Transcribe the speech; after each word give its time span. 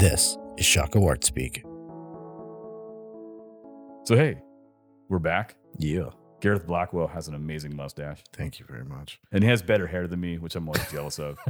This 0.00 0.38
is 0.56 0.64
Shockoe 0.64 1.06
Art 1.06 1.24
Speak. 1.24 1.62
So 4.06 4.16
hey, 4.16 4.40
we're 5.08 5.18
back. 5.18 5.56
Yeah. 5.78 6.10
Gareth 6.40 6.66
Blackwell 6.66 7.06
has 7.08 7.28
an 7.28 7.34
amazing 7.34 7.76
mustache, 7.76 8.22
Thank 8.32 8.58
you 8.58 8.64
very 8.66 8.84
much. 8.84 9.20
and 9.30 9.42
he 9.44 9.50
has 9.50 9.60
better 9.60 9.86
hair 9.86 10.06
than 10.06 10.20
me, 10.20 10.38
which 10.38 10.56
I'm 10.56 10.66
always 10.68 10.86
jealous 10.90 11.18
of. 11.18 11.38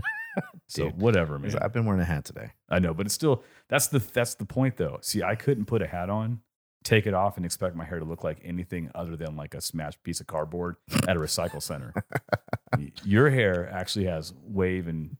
So 0.68 0.84
Dude, 0.84 1.00
whatever, 1.02 1.40
man. 1.40 1.52
I've 1.60 1.72
been 1.72 1.84
wearing 1.84 2.00
a 2.00 2.04
hat 2.04 2.24
today. 2.24 2.52
I 2.68 2.78
know, 2.78 2.94
but 2.94 3.04
it's 3.06 3.14
still 3.14 3.42
that's 3.68 3.88
the 3.88 3.98
that's 3.98 4.36
the 4.36 4.44
point 4.44 4.76
though. 4.76 4.98
See, 5.02 5.24
I 5.24 5.34
couldn't 5.34 5.64
put 5.64 5.82
a 5.82 5.88
hat 5.88 6.08
on, 6.08 6.38
take 6.84 7.08
it 7.08 7.14
off, 7.14 7.36
and 7.36 7.44
expect 7.44 7.74
my 7.74 7.84
hair 7.84 7.98
to 7.98 8.04
look 8.04 8.22
like 8.22 8.38
anything 8.44 8.88
other 8.94 9.16
than 9.16 9.34
like 9.34 9.54
a 9.54 9.60
smashed 9.60 10.00
piece 10.04 10.20
of 10.20 10.28
cardboard 10.28 10.76
at 11.08 11.16
a 11.16 11.20
recycle 11.20 11.60
center. 11.60 11.92
Y- 12.78 12.92
Your 13.04 13.28
hair 13.30 13.68
actually 13.72 14.04
has 14.04 14.32
wave 14.44 14.86
and 14.86 15.16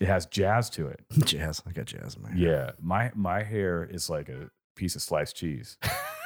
it 0.00 0.06
has 0.08 0.26
jazz 0.26 0.70
to 0.70 0.86
it. 0.88 1.00
Jazz. 1.24 1.62
I 1.66 1.72
got 1.72 1.84
jazz 1.84 2.16
in 2.16 2.22
my 2.22 2.30
hair. 2.30 2.38
Yeah, 2.38 2.70
my 2.80 3.12
my 3.14 3.42
hair 3.42 3.84
is 3.84 4.08
like 4.10 4.28
a 4.28 4.50
piece 4.76 4.96
of 4.96 5.02
sliced 5.02 5.36
cheese. 5.36 5.76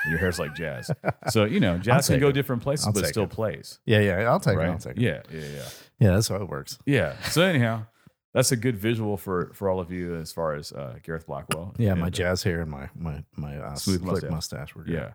your 0.08 0.18
hair's 0.18 0.38
like 0.38 0.54
jazz. 0.54 0.90
So 1.30 1.44
you 1.44 1.60
know, 1.60 1.76
jazz 1.86 2.06
can 2.08 2.20
go 2.20 2.28
it. 2.28 2.32
different 2.32 2.62
places, 2.62 2.86
I'll 2.86 2.92
but 2.92 3.04
it 3.04 3.08
still 3.08 3.24
it. 3.24 3.30
plays. 3.30 3.80
Yeah, 3.84 4.00
yeah. 4.00 4.30
I'll 4.30 4.40
take 4.40 4.56
right? 4.56 4.68
it. 4.68 4.72
I'll 4.72 4.78
take 4.78 4.96
it. 4.96 5.00
Yeah, 5.02 5.22
yeah, 5.32 5.40
yeah. 5.40 5.68
Yeah, 5.98 6.10
that's 6.14 6.28
how 6.28 6.36
it 6.36 6.48
works. 6.48 6.78
Yeah. 6.86 7.16
So 7.30 7.42
anyhow, 7.42 7.86
that's 8.32 8.52
a 8.52 8.56
good 8.56 8.76
visual 8.76 9.16
for 9.16 9.50
for 9.54 9.68
all 9.68 9.80
of 9.80 9.90
you 9.90 10.14
as 10.16 10.30
far 10.32 10.54
as 10.54 10.72
uh, 10.72 10.98
Gareth 11.02 11.26
Blackwell. 11.26 11.74
Yeah, 11.78 11.92
And, 11.92 12.00
my 12.00 12.06
uh, 12.08 12.10
jazz 12.10 12.42
hair 12.42 12.60
and 12.60 12.70
my 12.70 12.88
my 12.94 13.24
my 13.36 13.56
uh, 13.58 13.74
Smooth 13.74 14.02
mustache. 14.02 14.30
mustache. 14.30 14.74
were 14.76 14.84
good. 14.84 14.94
Yeah. 14.94 15.12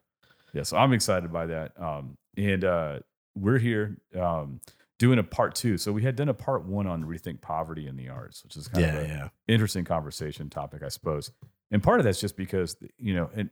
Yeah. 0.54 0.64
So 0.64 0.76
I'm 0.78 0.92
excited 0.94 1.32
by 1.32 1.46
that. 1.48 1.80
Um, 1.80 2.18
and 2.36 2.64
uh, 2.66 3.00
we're 3.36 3.60
here 3.60 3.98
um, 4.20 4.60
doing 5.00 5.18
a 5.18 5.24
part 5.24 5.56
two. 5.56 5.78
So 5.80 5.92
we 5.92 6.04
had 6.04 6.16
done 6.16 6.30
a 6.30 6.34
part 6.34 6.66
one 6.66 6.86
on 6.86 7.04
rethink 7.06 7.42
poverty 7.42 7.88
in 7.88 7.96
the 7.96 8.10
arts, 8.10 8.44
which 8.44 8.56
is 8.56 8.68
kind 8.68 8.86
yeah, 8.86 8.94
of 8.94 9.04
an 9.06 9.10
yeah. 9.10 9.30
interesting 9.48 9.86
conversation 9.86 10.50
topic, 10.50 10.84
I 10.84 10.90
suppose. 10.90 11.32
And 11.72 11.82
part 11.82 12.00
of 12.00 12.04
that's 12.04 12.20
just 12.22 12.38
because 12.38 12.76
you 12.98 13.16
know, 13.16 13.30
and 13.36 13.50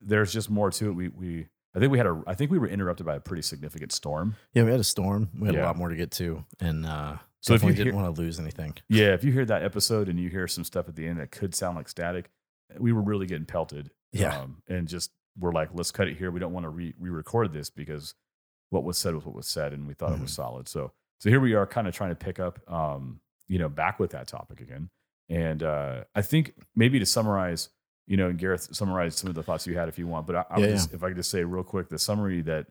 there's 0.00 0.32
just 0.32 0.48
more 0.48 0.70
to 0.70 0.88
it. 0.88 0.92
We 0.94 1.08
we 1.08 1.46
I 1.74 1.80
think 1.80 1.92
we 1.92 1.98
had 1.98 2.06
a 2.06 2.22
I 2.26 2.34
think 2.34 2.50
we 2.50 2.58
were 2.58 2.68
interrupted 2.68 3.04
by 3.04 3.16
a 3.16 3.20
pretty 3.20 3.42
significant 3.42 3.92
storm. 3.92 4.36
Yeah, 4.54 4.62
we 4.64 4.70
had 4.70 4.80
a 4.80 4.84
storm. 4.84 5.28
We 5.38 5.46
had 5.48 5.56
Yeah. 5.56 5.64
a 5.64 5.66
lot 5.66 5.76
more 5.76 5.88
to 5.88 5.96
get 5.96 6.10
to, 6.12 6.44
and 6.60 6.86
uh, 6.86 7.16
So 7.40 7.54
if 7.54 7.62
you 7.62 7.70
didn't 7.70 7.86
hear- 7.86 7.94
want 7.94 8.14
to 8.14 8.20
lose 8.20 8.38
anything. 8.38 8.74
Yeah, 8.88 9.12
if 9.14 9.24
you 9.24 9.32
hear 9.32 9.44
that 9.46 9.62
episode 9.62 10.08
and 10.08 10.18
you 10.18 10.28
hear 10.30 10.46
some 10.46 10.64
stuff 10.64 10.88
at 10.88 10.94
the 10.96 11.06
end 11.06 11.18
that 11.20 11.30
could 11.30 11.54
sound 11.54 11.76
like 11.76 11.88
static, 11.88 12.30
we 12.78 12.92
were 12.92 13.02
really 13.02 13.26
getting 13.26 13.46
pelted. 13.46 13.90
Yeah. 14.12 14.38
Um, 14.38 14.62
and 14.68 14.86
just 14.86 15.10
we're 15.38 15.52
like, 15.52 15.70
let's 15.72 15.90
cut 15.90 16.06
it 16.06 16.16
here. 16.16 16.30
We 16.30 16.38
don't 16.38 16.52
want 16.52 16.64
to 16.64 16.70
re 16.70 16.94
record 16.98 17.52
this 17.52 17.68
because 17.70 18.14
what 18.70 18.84
was 18.84 18.98
said 18.98 19.14
was 19.14 19.24
what 19.24 19.34
was 19.34 19.46
said, 19.46 19.72
and 19.72 19.86
we 19.86 19.94
thought 19.94 20.12
it 20.12 20.18
was 20.20 20.30
Mhm. 20.30 20.34
solid. 20.34 20.68
So 20.68 20.92
so 21.18 21.30
here 21.30 21.40
we 21.40 21.54
are, 21.54 21.66
kind 21.66 21.86
of 21.88 21.94
trying 21.94 22.10
to 22.10 22.16
pick 22.16 22.38
up, 22.38 22.58
um, 22.70 23.20
you 23.48 23.58
know, 23.58 23.68
back 23.68 23.98
with 23.98 24.10
that 24.10 24.26
topic 24.26 24.60
again. 24.60 24.90
And 25.30 25.62
uh, 25.62 26.04
I 26.14 26.20
think 26.22 26.54
maybe 26.74 26.98
to 26.98 27.06
summarize, 27.06 27.70
you 28.06 28.16
know, 28.18 28.28
and 28.28 28.38
Gareth 28.38 28.74
summarize 28.74 29.14
some 29.16 29.30
of 29.30 29.34
the 29.34 29.42
thoughts 29.42 29.66
you 29.66 29.78
had 29.78 29.88
if 29.88 29.98
you 29.98 30.06
want. 30.06 30.26
But 30.26 30.36
I, 30.36 30.44
I 30.50 30.58
would 30.58 30.68
Yeah, 30.68 30.74
just, 30.74 30.92
if 30.92 31.02
I 31.02 31.08
could 31.08 31.16
just 31.16 31.30
say 31.30 31.44
real 31.44 31.62
quick, 31.62 31.88
the 31.88 31.98
summary 31.98 32.42
that 32.42 32.66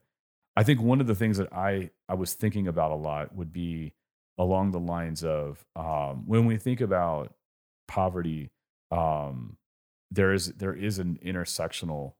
I 0.55 0.63
think 0.63 0.81
one 0.81 1.01
of 1.01 1.07
the 1.07 1.15
things 1.15 1.37
that 1.37 1.51
I 1.51 1.89
I 2.07 2.13
was 2.13 2.33
thinking 2.35 2.67
about 2.67 2.91
a 2.91 2.95
lot 2.95 3.33
would 3.33 3.51
be 3.51 3.93
along 4.37 4.71
the 4.71 4.79
lines 4.79 5.23
of 5.23 5.65
um, 5.75 6.27
when 6.27 6.45
we 6.45 6.57
think 6.57 6.79
about 6.81 7.33
poverty, 7.87 8.51
um, 8.91 9.57
there 10.11 10.31
is 10.33 10.53
there 10.53 10.73
is 10.75 10.99
an 10.99 11.17
intersectional 11.25 12.13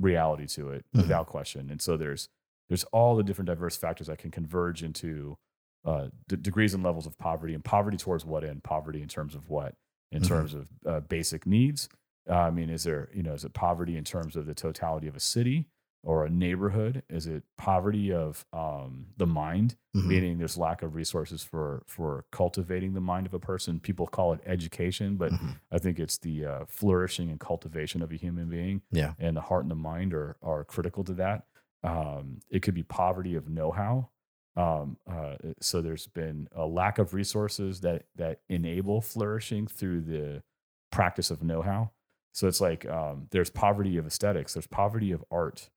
reality 0.00 0.46
to 0.46 0.70
it 0.70 0.84
Mhm. 0.94 1.02
without 1.02 1.26
question, 1.28 1.70
and 1.70 1.80
so 1.80 1.96
there's 1.96 2.28
there's 2.68 2.84
all 2.84 3.16
the 3.16 3.22
different 3.22 3.46
diverse 3.46 3.76
factors 3.76 4.06
that 4.06 4.18
can 4.18 4.30
converge 4.30 4.82
into 4.82 5.36
uh, 5.84 6.08
d- 6.28 6.36
degrees 6.36 6.74
and 6.74 6.82
levels 6.84 7.06
of 7.06 7.18
poverty, 7.18 7.54
and 7.54 7.64
poverty 7.64 7.96
towards 7.96 8.24
what 8.24 8.44
end? 8.44 8.62
Poverty 8.62 9.02
in 9.02 9.08
terms 9.08 9.34
of 9.34 9.48
what? 9.50 9.74
In 10.12 10.22
Mhm. 10.22 10.28
terms 10.28 10.54
of 10.54 10.68
uh, 10.86 11.00
basic 11.00 11.46
needs. 11.46 11.88
Uh, 12.30 12.34
I 12.34 12.50
mean, 12.50 12.70
is 12.70 12.84
there 12.84 13.08
you 13.12 13.22
know 13.22 13.32
is 13.32 13.44
it 13.44 13.52
poverty 13.52 13.96
in 13.96 14.04
terms 14.04 14.36
of 14.36 14.46
the 14.46 14.54
totality 14.54 15.08
of 15.08 15.16
a 15.16 15.20
city 15.20 15.66
or 16.04 16.24
a 16.24 16.30
neighborhood? 16.30 17.02
Is 17.08 17.26
it 17.26 17.42
poverty 17.58 18.12
of 18.12 18.44
um, 18.52 19.06
the 19.16 19.26
mind? 19.26 19.76
Mhm. 19.96 20.06
meaning 20.06 20.38
there's 20.38 20.56
lack 20.56 20.80
of 20.82 20.94
resources 20.94 21.42
for 21.42 21.82
for 21.88 22.24
cultivating 22.30 22.94
the 22.94 23.00
mind 23.00 23.26
of 23.26 23.34
a 23.34 23.38
person. 23.40 23.80
People 23.80 24.06
call 24.06 24.32
it 24.32 24.40
education, 24.46 25.16
but 25.16 25.32
Mhm. 25.32 25.56
I 25.72 25.78
think 25.78 25.98
it's 25.98 26.16
the 26.18 26.46
uh, 26.46 26.64
flourishing 26.66 27.28
and 27.28 27.38
cultivation 27.40 28.00
of 28.02 28.10
a 28.12 28.16
human 28.16 28.48
being. 28.48 28.82
Yeah. 28.92 29.14
and 29.18 29.36
the 29.36 29.40
heart 29.42 29.64
and 29.64 29.70
the 29.70 29.74
mind 29.74 30.14
are 30.14 30.36
are 30.42 30.64
critical 30.64 31.02
to 31.04 31.14
that. 31.14 31.44
Um, 31.84 32.40
it 32.50 32.62
could 32.62 32.74
be 32.74 32.82
poverty 32.82 33.34
of 33.34 33.48
know-how. 33.48 34.08
Um, 34.56 34.98
uh, 35.10 35.36
so 35.60 35.80
there's 35.80 36.06
been 36.06 36.48
a 36.54 36.66
lack 36.66 36.98
of 36.98 37.14
resources 37.14 37.80
that 37.80 38.04
that 38.16 38.40
enable 38.48 39.00
flourishing 39.00 39.66
through 39.66 40.02
the 40.02 40.42
practice 40.90 41.30
of 41.30 41.42
know-how. 41.42 41.90
So 42.32 42.48
it's 42.48 42.60
like 42.60 42.86
um, 42.88 43.28
there's 43.30 43.50
poverty 43.50 43.96
of 43.96 44.06
aesthetics, 44.06 44.54
there's 44.54 44.66
poverty 44.66 45.12
of 45.12 45.24
art. 45.30 45.70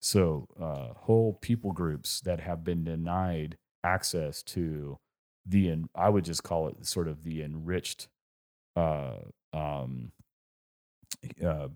So 0.00 0.48
uh, 0.60 0.94
whole 0.96 1.38
people 1.40 1.72
groups 1.72 2.20
that 2.22 2.40
have 2.40 2.64
been 2.64 2.84
denied 2.84 3.56
access 3.84 4.42
to 4.42 4.98
the, 5.46 5.84
I 5.94 6.08
would 6.08 6.24
just 6.24 6.42
call 6.42 6.68
it 6.68 6.86
sort 6.86 7.08
of 7.08 7.24
the 7.24 7.42
enriched 7.42 8.08
uh, 8.76 9.18
um, 9.52 10.12
uh, 11.44 11.68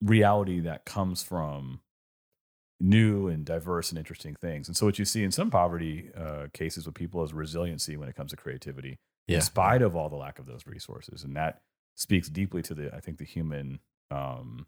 reality 0.00 0.60
that 0.60 0.84
comes 0.84 1.22
from 1.22 1.80
new 2.80 3.28
and 3.28 3.44
diverse 3.44 3.90
and 3.90 3.98
interesting 3.98 4.34
things. 4.34 4.68
And 4.68 4.76
so 4.76 4.84
what 4.86 4.98
you 4.98 5.04
see 5.04 5.24
in 5.24 5.32
some 5.32 5.50
poverty 5.50 6.10
uh, 6.16 6.48
cases 6.52 6.86
with 6.86 6.94
people 6.94 7.22
is 7.24 7.32
resiliency 7.32 7.96
when 7.96 8.08
it 8.08 8.14
comes 8.16 8.30
to 8.32 8.36
creativity 8.36 8.98
Yeah. 9.26 9.36
in 9.36 9.42
spite 9.42 9.82
of 9.82 9.96
all 9.96 10.08
the 10.08 10.16
lack 10.16 10.38
of 10.38 10.46
those 10.46 10.66
resources. 10.66 11.24
And 11.24 11.34
that 11.36 11.60
speaks 11.94 12.28
deeply 12.28 12.62
to 12.62 12.74
the, 12.74 12.94
I 12.94 13.00
think, 13.00 13.16
the 13.18 13.24
human 13.24 13.80
um, 14.10 14.66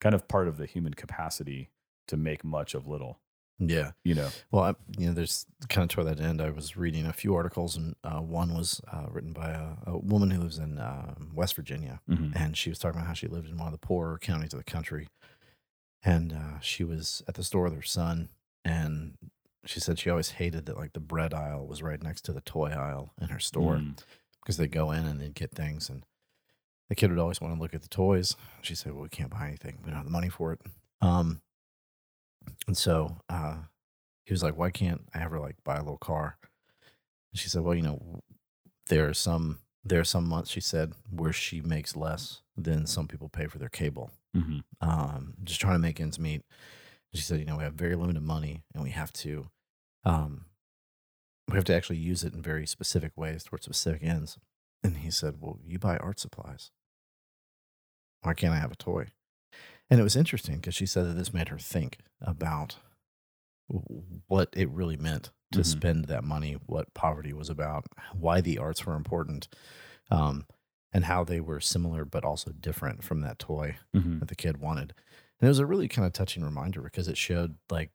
kind 0.00 0.14
of 0.14 0.26
part 0.26 0.48
of 0.48 0.56
the 0.56 0.66
human 0.66 0.94
capacity 0.94 1.68
to 2.06 2.16
make 2.16 2.42
much 2.44 2.72
of 2.74 2.86
little, 2.88 3.20
Yeah. 3.58 3.90
you 4.02 4.14
know? 4.14 4.30
Well, 4.50 4.64
I, 4.64 4.74
you 4.98 5.08
know, 5.08 5.12
there's 5.12 5.44
kind 5.68 5.82
of 5.84 5.90
toward 5.94 6.06
that 6.08 6.24
end. 6.24 6.40
I 6.40 6.48
was 6.50 6.76
reading 6.78 7.04
a 7.04 7.12
few 7.12 7.34
articles, 7.34 7.76
and 7.76 7.94
uh, 8.02 8.20
one 8.20 8.54
was 8.54 8.80
uh, 8.90 9.06
written 9.10 9.34
by 9.34 9.50
a, 9.50 9.90
a 9.92 9.98
woman 9.98 10.30
who 10.30 10.40
lives 10.40 10.56
in 10.58 10.78
um 10.78 11.32
West 11.34 11.54
Virginia, 11.54 12.00
Mhm. 12.08 12.32
and 12.34 12.56
she 12.56 12.70
was 12.70 12.78
talking 12.78 12.98
about 12.98 13.08
how 13.08 13.12
she 13.12 13.26
lived 13.28 13.48
in 13.50 13.58
one 13.58 13.66
of 13.66 13.72
the 13.78 13.86
poorer 13.86 14.18
counties 14.18 14.54
of 14.54 14.58
the 14.58 14.64
country, 14.64 15.06
and 16.04 16.32
uh, 16.32 16.60
she 16.60 16.84
was 16.84 17.22
at 17.28 17.34
the 17.34 17.44
store 17.44 17.64
with 17.64 17.74
her 17.74 17.82
son, 17.82 18.28
and 18.64 19.16
she 19.64 19.80
said 19.80 19.98
she 19.98 20.10
always 20.10 20.30
hated 20.32 20.66
that 20.66 20.76
like 20.76 20.92
the 20.92 21.00
bread 21.00 21.34
aisle 21.34 21.66
was 21.66 21.82
right 21.82 22.02
next 22.02 22.22
to 22.26 22.32
the 22.32 22.40
toy 22.40 22.70
aisle 22.70 23.12
in 23.20 23.28
her 23.28 23.40
store 23.40 23.76
Mm. 23.76 23.98
because 24.40 24.56
they'd 24.56 24.72
go 24.72 24.90
in 24.92 25.04
and 25.06 25.20
they'd 25.20 25.34
get 25.34 25.50
things, 25.52 25.88
and 25.88 26.04
the 26.88 26.94
kid 26.94 27.10
would 27.10 27.18
always 27.18 27.40
want 27.40 27.54
to 27.54 27.60
look 27.60 27.74
at 27.74 27.82
the 27.82 27.88
toys. 27.88 28.36
She 28.62 28.74
said, 28.74 28.92
"Well, 28.92 29.02
we 29.02 29.08
can't 29.08 29.30
buy 29.30 29.46
anything. 29.48 29.78
We 29.82 29.86
don't 29.90 29.96
have 29.96 30.04
the 30.06 30.10
money 30.10 30.28
for 30.30 30.52
it." 30.52 30.60
Um, 31.00 31.42
and 32.66 32.76
so 32.76 33.18
uh, 33.28 33.58
he 34.24 34.32
was 34.32 34.42
like, 34.42 34.56
"Why 34.56 34.70
can't 34.70 35.02
I 35.14 35.22
ever 35.22 35.38
like 35.38 35.56
buy 35.64 35.76
a 35.76 35.82
little 35.82 35.98
car?" 35.98 36.38
And 37.32 37.38
she 37.40 37.48
said, 37.48 37.62
"Well, 37.62 37.74
you 37.74 37.82
know, 37.82 38.22
there 38.88 39.06
are 39.08 39.14
some 39.14 39.58
there 39.84 40.00
are 40.00 40.04
some 40.04 40.28
months," 40.28 40.50
she 40.50 40.60
said, 40.60 40.94
"where 41.10 41.32
she 41.32 41.60
makes 41.60 41.96
less 41.96 42.42
than 42.56 42.86
some 42.86 43.08
people 43.08 43.28
pay 43.28 43.46
for 43.46 43.58
their 43.58 43.68
cable, 43.68 44.10
Mhm. 44.34 44.64
um, 44.80 45.34
just 45.44 45.60
trying 45.60 45.74
to 45.74 45.78
make 45.78 46.00
ends 46.00 46.18
meet." 46.18 46.44
She 47.14 47.22
said, 47.22 47.40
"You 47.40 47.46
know, 47.46 47.56
we 47.56 47.64
have 47.64 47.74
very 47.74 47.96
limited 47.96 48.22
money, 48.22 48.64
and 48.74 48.82
we 48.82 48.90
have 48.90 49.12
to, 49.14 49.50
um, 50.04 50.46
we 51.48 51.54
have 51.54 51.64
to 51.64 51.74
actually 51.74 51.98
use 51.98 52.24
it 52.24 52.34
in 52.34 52.42
very 52.42 52.66
specific 52.66 53.16
ways 53.16 53.44
towards 53.44 53.64
specific 53.64 54.02
ends." 54.02 54.38
And 54.82 54.98
he 54.98 55.10
said, 55.10 55.40
"Well, 55.40 55.58
you 55.64 55.78
buy 55.78 55.96
art 55.96 56.20
supplies. 56.20 56.70
Why 58.22 58.34
can't 58.34 58.52
I 58.54 58.58
have 58.58 58.72
a 58.72 58.76
toy?" 58.76 59.08
And 59.90 59.98
it 59.98 60.02
was 60.02 60.16
interesting 60.16 60.56
because 60.56 60.74
she 60.74 60.86
said 60.86 61.06
that 61.06 61.14
this 61.14 61.32
made 61.32 61.48
her 61.48 61.58
think 61.58 61.98
about 62.20 62.78
what 63.68 64.48
it 64.56 64.68
really 64.70 64.96
meant 64.96 65.30
to 65.52 65.60
Mhm. 65.60 65.64
spend 65.64 66.04
that 66.06 66.24
money, 66.24 66.54
what 66.66 66.92
poverty 66.94 67.32
was 67.32 67.48
about, 67.50 67.86
why 68.14 68.40
the 68.40 68.58
arts 68.58 68.84
were 68.86 68.94
important, 68.94 69.48
um, 70.10 70.46
and 70.92 71.04
how 71.04 71.22
they 71.24 71.40
were 71.40 71.60
similar 71.60 72.04
but 72.04 72.24
also 72.24 72.50
different 72.52 73.02
from 73.04 73.20
that 73.20 73.38
toy 73.38 73.76
Mhm. 73.94 74.20
that 74.20 74.28
the 74.28 74.34
kid 74.34 74.56
wanted. 74.58 74.94
And 75.40 75.46
it 75.46 75.48
was 75.48 75.58
a 75.58 75.66
really 75.66 75.88
kind 75.88 76.06
of 76.06 76.12
touching 76.12 76.42
reminder 76.44 76.80
because 76.82 77.08
it 77.08 77.16
showed 77.18 77.58
like 77.70 77.92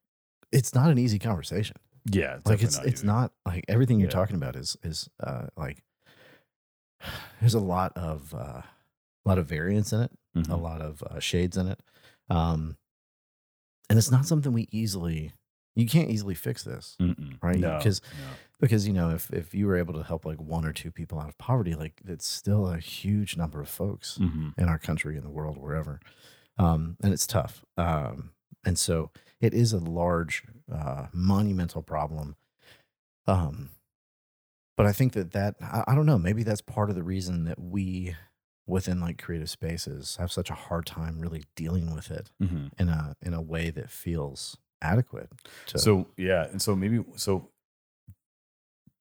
it's 0.51 0.73
not 0.75 0.91
an 0.91 0.97
easy 0.99 1.19
conversation. 1.19 1.77
Yeah. 2.11 2.33
Like 2.45 2.59
definitely 2.59 2.65
it's 2.65 2.77
it's 2.79 2.99
easy. 3.01 3.07
not 3.07 3.33
like 3.45 3.65
everything 3.67 3.99
you're 3.99 4.07
Yeah. 4.09 4.13
talking 4.13 4.35
about 4.35 4.55
is 4.55 4.77
is 4.83 5.09
uh, 5.19 5.47
like 5.57 5.83
there's 7.39 7.53
a 7.55 7.59
lot 7.59 7.93
of 7.97 8.33
uh, 8.33 8.61
a 8.61 9.25
lot 9.25 9.37
of 9.37 9.47
variance 9.47 9.93
in 9.93 10.01
it 10.01 10.11
a 10.35 10.39
Mhm. 10.39 10.61
lot 10.61 10.81
of 10.81 11.03
uh, 11.03 11.19
shades 11.19 11.57
in 11.57 11.67
it. 11.67 11.79
Um, 12.29 12.77
and 13.89 13.99
it's 13.99 14.09
not 14.11 14.25
something 14.25 14.51
we 14.51 14.67
easily, 14.71 15.31
you 15.75 15.87
can't 15.87 16.09
easily 16.09 16.35
fix 16.35 16.63
this, 16.63 16.95
Mm-mm. 17.01 17.37
right? 17.41 17.57
No, 17.57 17.77
Because 17.77 18.01
no. 18.19 18.27
because 18.61 18.87
you 18.87 18.93
know 18.93 19.09
if 19.09 19.31
if 19.33 19.53
you 19.53 19.65
were 19.67 19.75
able 19.77 19.93
to 19.95 20.03
help 20.03 20.25
like 20.25 20.39
one 20.39 20.65
or 20.65 20.73
two 20.73 20.91
people 20.91 21.19
out 21.19 21.29
of 21.29 21.37
poverty, 21.37 21.73
like 21.75 22.01
it's 22.07 22.27
still 22.27 22.67
a 22.67 22.77
huge 22.77 23.35
number 23.37 23.59
of 23.61 23.69
folks 23.69 24.17
Mhm. 24.21 24.53
in 24.57 24.69
our 24.69 24.77
country, 24.79 25.17
in 25.17 25.23
the 25.23 25.29
world, 25.29 25.57
wherever. 25.57 25.99
Um, 26.57 26.97
and 27.01 27.11
it's 27.13 27.25
tough. 27.27 27.65
Um, 27.77 28.31
and 28.65 28.77
so 28.77 29.11
it 29.41 29.53
is 29.53 29.73
a 29.73 29.79
large, 29.79 30.43
uh, 30.71 31.07
monumental 31.11 31.81
problem. 31.81 32.35
Um, 33.27 33.71
but 34.77 34.85
I 34.85 34.91
think 34.91 35.13
that 35.13 35.31
that 35.31 35.55
I, 35.61 35.83
I 35.87 35.95
don't 35.95 36.05
know. 36.05 36.17
Maybe 36.17 36.43
that's 36.43 36.61
part 36.61 36.89
of 36.89 36.95
the 36.95 37.03
reason 37.03 37.45
that 37.45 37.59
we 37.59 38.15
within 38.65 38.99
like 39.01 39.21
creative 39.21 39.49
spaces 39.49 40.15
have 40.17 40.31
such 40.31 40.49
a 40.49 40.53
hard 40.53 40.85
time 40.85 41.19
really 41.19 41.43
dealing 41.55 41.93
with 41.93 42.09
it 42.11 42.31
Mm-hmm. 42.41 42.67
in 42.79 42.89
a 42.89 43.15
in 43.21 43.33
a 43.33 43.41
way 43.41 43.69
that 43.71 43.89
feels 43.89 44.57
adequate. 44.83 45.29
To, 45.67 45.79
So 45.79 46.07
yeah, 46.17 46.45
and 46.47 46.61
so 46.61 46.75
maybe 46.75 47.03
so 47.15 47.49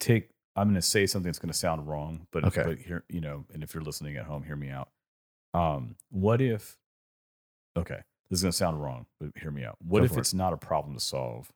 take. 0.00 0.28
I'm 0.54 0.68
going 0.68 0.74
to 0.74 0.82
say 0.82 1.06
something 1.06 1.28
that's 1.28 1.38
going 1.38 1.50
to 1.52 1.58
sound 1.58 1.88
wrong, 1.88 2.26
but 2.30 2.44
Okay. 2.44 2.62
but 2.62 2.78
here 2.78 3.04
you 3.08 3.20
know, 3.22 3.44
and 3.54 3.62
if 3.62 3.72
you're 3.74 3.82
listening 3.82 4.16
at 4.16 4.26
home, 4.26 4.42
hear 4.42 4.56
me 4.56 4.68
out. 4.70 4.90
Um, 5.54 5.96
what 6.10 6.40
if? 6.42 6.76
Okay, 7.76 8.00
this 8.28 8.38
is 8.38 8.42
going 8.42 8.52
to 8.52 8.56
sound 8.56 8.82
wrong, 8.82 9.06
but 9.18 9.30
hear 9.40 9.50
me 9.50 9.64
out. 9.64 9.76
What 9.82 10.00
Go 10.00 10.04
if 10.04 10.10
for 10.12 10.18
it. 10.18 10.20
it's 10.20 10.34
not 10.34 10.52
a 10.52 10.58
problem 10.58 10.94
to 10.94 11.00
solve, 11.00 11.50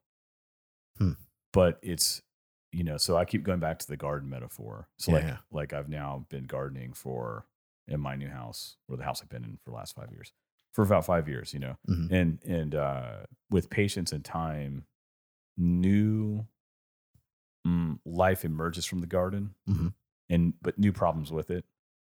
Hmm. 0.98 1.12
but 1.52 1.78
it's 1.82 2.22
you 2.72 2.84
know? 2.84 2.96
So 2.96 3.16
I 3.16 3.24
keep 3.26 3.42
going 3.42 3.60
back 3.60 3.78
to 3.80 3.86
the 3.86 3.96
garden 3.98 4.28
metaphor. 4.30 4.88
So 4.98 5.12
Yeah, 5.12 5.16
like 5.18 5.26
yeah. 5.26 5.36
like 5.50 5.72
I've 5.74 5.88
now 5.90 6.24
been 6.30 6.44
gardening 6.44 6.92
for 6.94 7.46
in 7.86 8.00
my 8.00 8.16
new 8.16 8.28
house 8.28 8.76
or 8.88 8.96
the 8.96 9.04
house 9.04 9.20
I've 9.22 9.28
been 9.28 9.44
in 9.44 9.58
for 9.62 9.70
the 9.70 9.76
last 9.76 9.94
five 9.94 10.10
years, 10.10 10.32
for 10.76 10.82
about 10.84 11.06
five 11.06 11.26
years, 11.26 11.52
you 11.54 11.58
know 11.58 11.76
Mhm. 11.88 12.12
and 12.12 12.38
and 12.44 12.74
uh, 12.74 13.24
with 13.50 13.70
patience 13.70 14.12
and 14.12 14.22
time, 14.24 14.84
new 15.56 16.46
mm, 17.66 17.98
life 18.04 18.44
emerges 18.44 18.84
from 18.86 19.00
the 19.00 19.06
garden, 19.06 19.54
Mhm. 19.68 19.94
and 20.28 20.54
but 20.62 20.78
new 20.78 20.92
problems 20.92 21.32
with 21.32 21.50
it, 21.50 21.64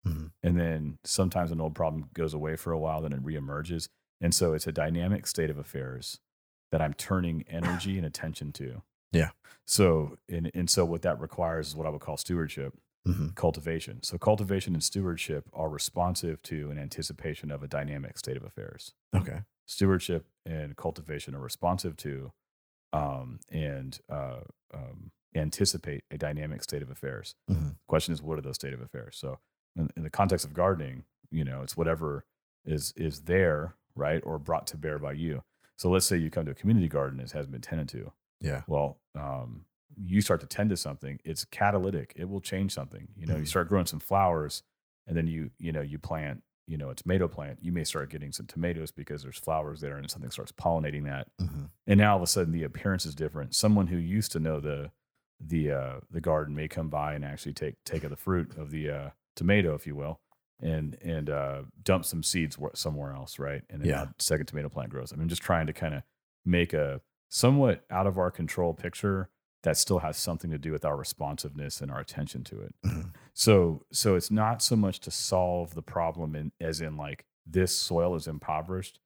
Mhm. 0.06 0.32
and 0.42 0.58
then 0.60 0.98
sometimes 1.04 1.50
an 1.50 1.60
old 1.60 1.74
problem 1.74 2.10
goes 2.12 2.34
away 2.34 2.56
for 2.56 2.72
a 2.72 2.78
while, 2.78 3.00
then 3.02 3.12
it 3.12 3.22
reemerges, 3.24 3.88
and 4.20 4.34
so 4.34 4.52
it's 4.52 4.66
a 4.66 4.72
dynamic 4.72 5.26
state 5.26 5.50
of 5.50 5.58
affairs 5.58 6.20
that 6.70 6.82
I'm 6.82 6.92
turning 6.94 7.42
energy 7.48 7.96
and 7.96 8.06
attention 8.06 8.52
to. 8.52 8.82
Yeah. 9.12 9.30
So 9.64 10.18
and 10.28 10.50
and 10.54 10.68
so 10.68 10.84
what 10.84 11.00
that 11.02 11.18
requires 11.18 11.68
is 11.68 11.76
what 11.76 11.86
I 11.86 11.90
would 11.90 12.02
call 12.02 12.18
stewardship 12.18 12.78
Mhm. 13.06 13.34
cultivation. 13.34 14.02
So 14.02 14.18
cultivation 14.18 14.74
and 14.74 14.82
stewardship 14.82 15.48
are 15.52 15.68
responsive 15.68 16.42
to 16.42 16.70
an 16.70 16.78
anticipation 16.78 17.50
of 17.50 17.62
a 17.62 17.68
dynamic 17.68 18.18
state 18.18 18.36
of 18.36 18.44
affairs 18.44 18.92
okay. 19.14 19.42
stewardship 19.66 20.26
and 20.44 20.76
cultivation 20.76 21.34
are 21.34 21.40
responsive 21.40 21.96
to 21.98 22.32
um, 22.92 23.40
and 23.50 24.00
uh, 24.08 24.40
um, 24.74 25.10
anticipate 25.34 26.04
a 26.10 26.16
dynamic 26.18 26.62
state 26.62 26.80
of 26.82 26.90
affairs. 26.90 27.34
Mhm. 27.50 27.70
The 27.72 27.76
question 27.86 28.14
is, 28.14 28.22
what 28.22 28.38
are 28.38 28.42
those 28.42 28.54
state 28.56 28.72
of 28.72 28.80
affairs? 28.80 29.16
So, 29.16 29.38
in, 29.76 29.90
in 29.96 30.02
the 30.04 30.10
context 30.10 30.44
of 30.46 30.54
gardening, 30.54 31.04
you 31.30 31.44
know, 31.44 31.62
it's 31.62 31.76
whatever 31.76 32.24
is 32.64 32.92
is 32.96 33.22
there, 33.22 33.74
right, 33.94 34.22
or 34.24 34.38
brought 34.38 34.66
to 34.68 34.76
bear 34.78 34.98
by 34.98 35.12
you. 35.12 35.44
So, 35.76 35.90
let's 35.90 36.06
say 36.06 36.16
you 36.16 36.30
come 36.30 36.46
to 36.46 36.52
a 36.52 36.54
community 36.54 36.88
garden 36.88 37.18
that 37.18 37.30
hasn't 37.32 37.52
been 37.52 37.60
tended 37.60 37.88
to. 37.90 38.12
Yeah. 38.40 38.62
Well, 38.66 38.98
um, 39.14 39.66
you 39.96 40.20
start 40.20 40.40
to 40.40 40.46
tend 40.46 40.70
to 40.70 40.76
something; 40.76 41.18
it's 41.24 41.44
catalytic. 41.44 42.12
It 42.16 42.28
will 42.28 42.40
change 42.40 42.72
something. 42.72 43.08
You 43.16 43.26
know, 43.26 43.36
you 43.36 43.42
Mhm. 43.44 43.48
start 43.48 43.68
growing 43.68 43.86
some 43.86 44.00
flowers, 44.00 44.62
and 45.06 45.16
then 45.16 45.26
you 45.26 45.50
you 45.58 45.72
know 45.72 45.80
you 45.80 45.98
plant 45.98 46.42
you 46.66 46.76
know 46.76 46.90
a 46.90 46.94
tomato 46.94 47.28
plant. 47.28 47.58
You 47.62 47.72
may 47.72 47.84
start 47.84 48.10
getting 48.10 48.32
some 48.32 48.46
tomatoes 48.46 48.90
because 48.90 49.22
there's 49.22 49.38
flowers 49.38 49.80
there, 49.80 49.96
and 49.96 50.10
something 50.10 50.30
starts 50.30 50.52
pollinating 50.52 51.04
that 51.04 51.28
Mhm. 51.40 51.70
and 51.86 51.98
now 51.98 52.10
all 52.12 52.16
of 52.18 52.22
a 52.22 52.26
sudden 52.26 52.52
the 52.52 52.64
appearance 52.64 53.06
is 53.06 53.14
different. 53.14 53.54
Someone 53.54 53.86
who 53.88 53.96
used 53.96 54.32
to 54.32 54.40
know 54.40 54.60
the 54.60 54.92
the 55.40 55.70
uh, 55.70 56.00
the 56.10 56.20
garden 56.20 56.54
may 56.54 56.68
come 56.68 56.88
by 56.90 57.14
and 57.14 57.24
actually 57.24 57.54
take 57.54 57.82
take 57.84 58.04
of 58.04 58.10
the 58.10 58.16
fruit 58.16 58.56
of 58.56 58.70
the 58.70 58.90
uh, 58.90 59.10
tomato, 59.36 59.74
if 59.74 59.86
you 59.86 59.94
will, 59.96 60.20
and 60.60 60.96
and 61.02 61.30
uh, 61.30 61.62
dump 61.82 62.04
some 62.04 62.22
seeds 62.22 62.56
wh- 62.56 62.74
somewhere 62.74 63.12
else, 63.12 63.38
right? 63.38 63.62
And 63.70 63.80
then 63.80 63.88
Yeah. 63.88 64.06
second 64.18 64.46
tomato 64.46 64.68
plant 64.68 64.90
grows. 64.90 65.12
I 65.12 65.16
mean, 65.16 65.28
just 65.28 65.42
trying 65.42 65.66
to 65.68 65.72
kind 65.72 65.94
of 65.94 66.02
make 66.44 66.72
a 66.74 67.00
somewhat 67.30 67.84
out 67.90 68.06
of 68.06 68.18
our 68.18 68.30
control 68.32 68.74
picture 68.74 69.30
that 69.62 69.76
still 69.76 69.98
has 69.98 70.16
something 70.16 70.50
to 70.50 70.58
do 70.58 70.72
with 70.72 70.84
our 70.84 70.96
responsiveness 70.96 71.80
and 71.80 71.90
our 71.90 72.00
attention 72.00 72.44
to 72.44 72.60
it. 72.60 72.74
Mhm. 72.86 73.12
So 73.34 73.84
so 73.92 74.14
it's 74.14 74.30
not 74.30 74.62
so 74.62 74.76
much 74.76 75.00
to 75.00 75.10
solve 75.10 75.74
the 75.74 75.82
problem 75.82 76.34
in, 76.36 76.52
as 76.60 76.80
in 76.80 76.96
like 76.96 77.24
this 77.46 77.76
soil 77.76 78.14
is 78.14 78.26
impoverished 78.26 79.00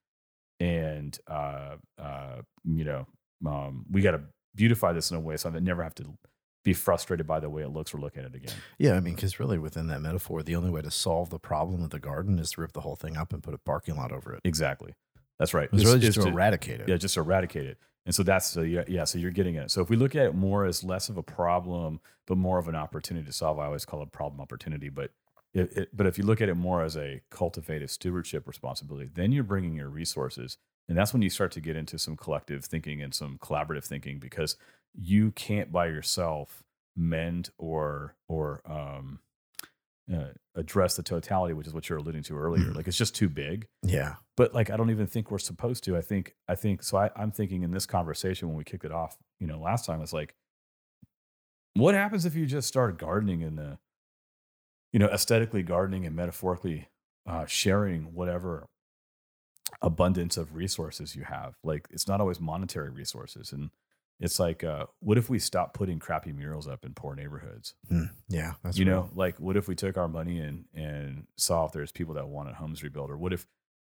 and 0.60 1.18
uh 1.28 1.76
uh 1.98 2.42
you 2.64 2.84
know 2.84 3.06
um 3.46 3.84
we 3.90 4.02
got 4.02 4.12
to 4.12 4.20
beautify 4.54 4.92
this 4.92 5.10
in 5.10 5.16
a 5.16 5.20
way 5.20 5.36
so 5.36 5.48
I 5.48 5.58
never 5.58 5.82
have 5.82 5.94
to 5.96 6.16
be 6.64 6.72
frustrated 6.72 7.26
by 7.26 7.40
the 7.40 7.50
way 7.50 7.62
it 7.62 7.70
looks 7.70 7.92
or 7.92 7.98
look 7.98 8.16
at 8.16 8.24
it 8.24 8.34
again. 8.36 8.54
Yeah, 8.78 8.92
I 8.94 9.00
mean, 9.00 9.14
because 9.16 9.40
really 9.40 9.58
within 9.58 9.88
that 9.88 10.00
metaphor, 10.00 10.44
the 10.44 10.54
only 10.54 10.70
way 10.70 10.80
to 10.82 10.92
solve 10.92 11.30
the 11.30 11.38
problem 11.40 11.82
of 11.82 11.90
the 11.90 11.98
garden 11.98 12.38
is 12.38 12.52
to 12.52 12.60
rip 12.60 12.72
the 12.72 12.82
whole 12.82 12.94
thing 12.94 13.16
up 13.16 13.32
and 13.32 13.42
put 13.42 13.52
a 13.54 13.58
parking 13.58 13.96
lot 13.96 14.12
over 14.12 14.32
it. 14.32 14.40
Exactly. 14.44 14.94
That's 15.38 15.54
right. 15.54 15.68
It's 15.72 15.84
really 15.84 16.00
just 16.00 16.18
to 16.18 16.24
to- 16.24 16.28
eradicate 16.28 16.80
it. 16.80 16.88
yeah, 16.88 16.96
just 16.96 17.16
eradicate 17.16 17.66
it. 17.66 17.78
And 18.04 18.14
so 18.14 18.22
that's 18.22 18.46
so 18.46 18.62
yeah, 18.62 18.82
yeah. 18.88 19.04
So 19.04 19.18
you're 19.18 19.30
getting 19.30 19.54
it. 19.54 19.70
So 19.70 19.80
if 19.80 19.88
we 19.88 19.96
look 19.96 20.16
at 20.16 20.26
it 20.26 20.34
more 20.34 20.64
as 20.64 20.82
less 20.82 21.08
of 21.08 21.16
a 21.16 21.22
problem, 21.22 22.00
but 22.26 22.36
more 22.36 22.58
of 22.58 22.68
an 22.68 22.74
opportunity 22.74 23.26
to 23.26 23.32
solve, 23.32 23.58
I 23.58 23.66
always 23.66 23.84
call 23.84 24.02
it 24.02 24.10
problem 24.12 24.40
opportunity. 24.40 24.88
But 24.88 25.10
it, 25.54 25.72
it, 25.76 25.96
but 25.96 26.06
if 26.06 26.18
you 26.18 26.24
look 26.24 26.40
at 26.40 26.48
it 26.48 26.54
more 26.54 26.82
as 26.82 26.96
a 26.96 27.20
cultivative 27.30 27.90
stewardship 27.90 28.48
responsibility, 28.48 29.08
then 29.12 29.30
you're 29.30 29.44
bringing 29.44 29.76
your 29.76 29.88
resources, 29.88 30.56
and 30.88 30.98
that's 30.98 31.12
when 31.12 31.22
you 31.22 31.30
start 31.30 31.52
to 31.52 31.60
get 31.60 31.76
into 31.76 31.98
some 31.98 32.16
collective 32.16 32.64
thinking 32.64 33.00
and 33.02 33.14
some 33.14 33.38
collaborative 33.38 33.84
thinking 33.84 34.18
because 34.18 34.56
you 34.94 35.30
can't 35.32 35.70
by 35.70 35.86
yourself 35.86 36.64
mend 36.96 37.50
or 37.56 38.16
or 38.28 38.62
um, 38.66 39.20
uh, 40.12 40.28
address 40.54 40.96
the 40.96 41.02
totality, 41.02 41.52
which 41.54 41.66
is 41.66 41.74
what 41.74 41.88
you're 41.88 41.98
alluding 41.98 42.22
to 42.24 42.36
earlier. 42.38 42.64
Mhm. 42.70 42.76
Like 42.76 42.88
it's 42.88 42.96
just 42.96 43.14
too 43.14 43.28
big 43.28 43.66
Yeah. 43.82 44.16
but 44.36 44.54
like 44.54 44.70
I 44.70 44.76
don't 44.76 44.90
even 44.90 45.06
think 45.06 45.30
we're 45.30 45.38
supposed 45.38 45.84
to. 45.84 45.96
I 45.96 46.00
think 46.00 46.34
I 46.48 46.54
think 46.54 46.82
so. 46.82 46.96
I, 46.98 47.10
I'm 47.16 47.30
thinking 47.30 47.62
in 47.62 47.70
this 47.70 47.86
conversation 47.86 48.48
when 48.48 48.56
we 48.56 48.64
kicked 48.64 48.84
it 48.84 48.92
off, 48.92 49.16
you 49.38 49.46
know, 49.46 49.60
last 49.60 49.86
time 49.86 50.00
it's 50.02 50.12
like, 50.12 50.34
what 51.74 51.94
happens 51.94 52.24
if 52.26 52.34
you 52.34 52.46
just 52.46 52.68
start 52.68 52.98
gardening 52.98 53.40
in 53.40 53.56
the, 53.56 53.78
you 54.92 54.98
know, 54.98 55.06
aesthetically 55.08 55.62
gardening 55.62 56.04
and 56.04 56.14
metaphorically 56.16 56.88
uh, 57.26 57.46
sharing 57.46 58.12
whatever 58.14 58.66
abundance 59.80 60.36
of 60.36 60.54
resources 60.54 61.16
you 61.16 61.24
have? 61.24 61.54
Like 61.62 61.86
it's 61.90 62.08
not 62.08 62.20
always 62.20 62.40
monetary 62.40 62.90
resources, 62.90 63.52
and 63.52 63.70
it's 64.20 64.38
like, 64.38 64.62
uh, 64.64 64.86
what 65.00 65.18
if 65.18 65.28
we 65.28 65.38
stop 65.38 65.74
putting 65.74 65.98
crappy 65.98 66.32
murals 66.32 66.68
up 66.68 66.84
in 66.84 66.94
poor 66.94 67.14
neighborhoods? 67.14 67.74
Hmm. 67.88 68.04
Yeah. 68.28 68.52
That's 68.62 68.78
you 68.78 68.84
know 68.84 69.10
like 69.14 69.38
what 69.40 69.56
if 69.56 69.66
we 69.68 69.74
took 69.74 69.96
our 69.96 70.08
money 70.08 70.38
and 70.38 70.64
and 70.74 71.26
saw 71.36 71.64
if 71.66 71.72
there's 71.72 71.92
people 71.92 72.14
that 72.14 72.28
wanted 72.28 72.54
homes 72.54 72.82
rebuilt 72.82 73.10
or 73.10 73.16
what 73.16 73.32
if 73.32 73.46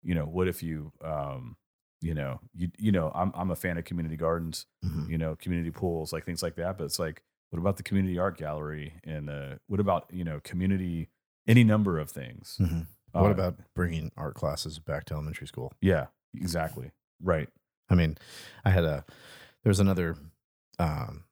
you 0.02 0.14
know 0.14 0.24
what 0.26 0.48
if 0.48 0.62
you 0.62 0.92
um 1.04 1.56
you 2.02 2.12
know 2.14 2.40
you 2.54 2.70
you 2.78 2.92
know 2.92 3.10
i'm 3.14 3.32
i'm 3.34 3.50
a 3.50 3.56
fan 3.56 3.78
of 3.78 3.84
community 3.84 4.16
gardens 4.16 4.66
Mhm. 4.84 5.08
you 5.08 5.16
know 5.18 5.34
community 5.36 5.70
pools 5.70 6.12
like 6.12 6.24
things 6.26 6.42
like 6.42 6.56
that 6.56 6.76
but 6.76 6.84
it's 6.84 6.98
like 6.98 7.22
what 7.50 7.58
about 7.58 7.78
the 7.78 7.82
community 7.82 8.18
art 8.18 8.36
gallery 8.36 9.00
and 9.04 9.30
uh 9.30 9.54
what 9.66 9.80
about 9.80 10.06
you 10.12 10.22
know 10.22 10.38
community 10.44 11.08
any 11.48 11.64
number 11.64 11.98
of 11.98 12.10
things 12.10 12.58
Mhm. 12.60 12.86
What 13.12 13.28
Uh, 13.28 13.30
about 13.30 13.56
bringing 13.74 14.12
art 14.16 14.34
classes 14.34 14.78
back 14.78 15.06
to 15.06 15.14
elementary 15.14 15.46
school? 15.46 15.72
yeah 15.80 16.06
exactly 16.34 16.90
right 17.22 17.48
I 17.88 17.94
mean, 17.94 18.18
I 18.64 18.70
had 18.70 18.84
a 18.84 19.04
there's 19.66 19.80
another 19.80 20.16
um, 20.78 21.24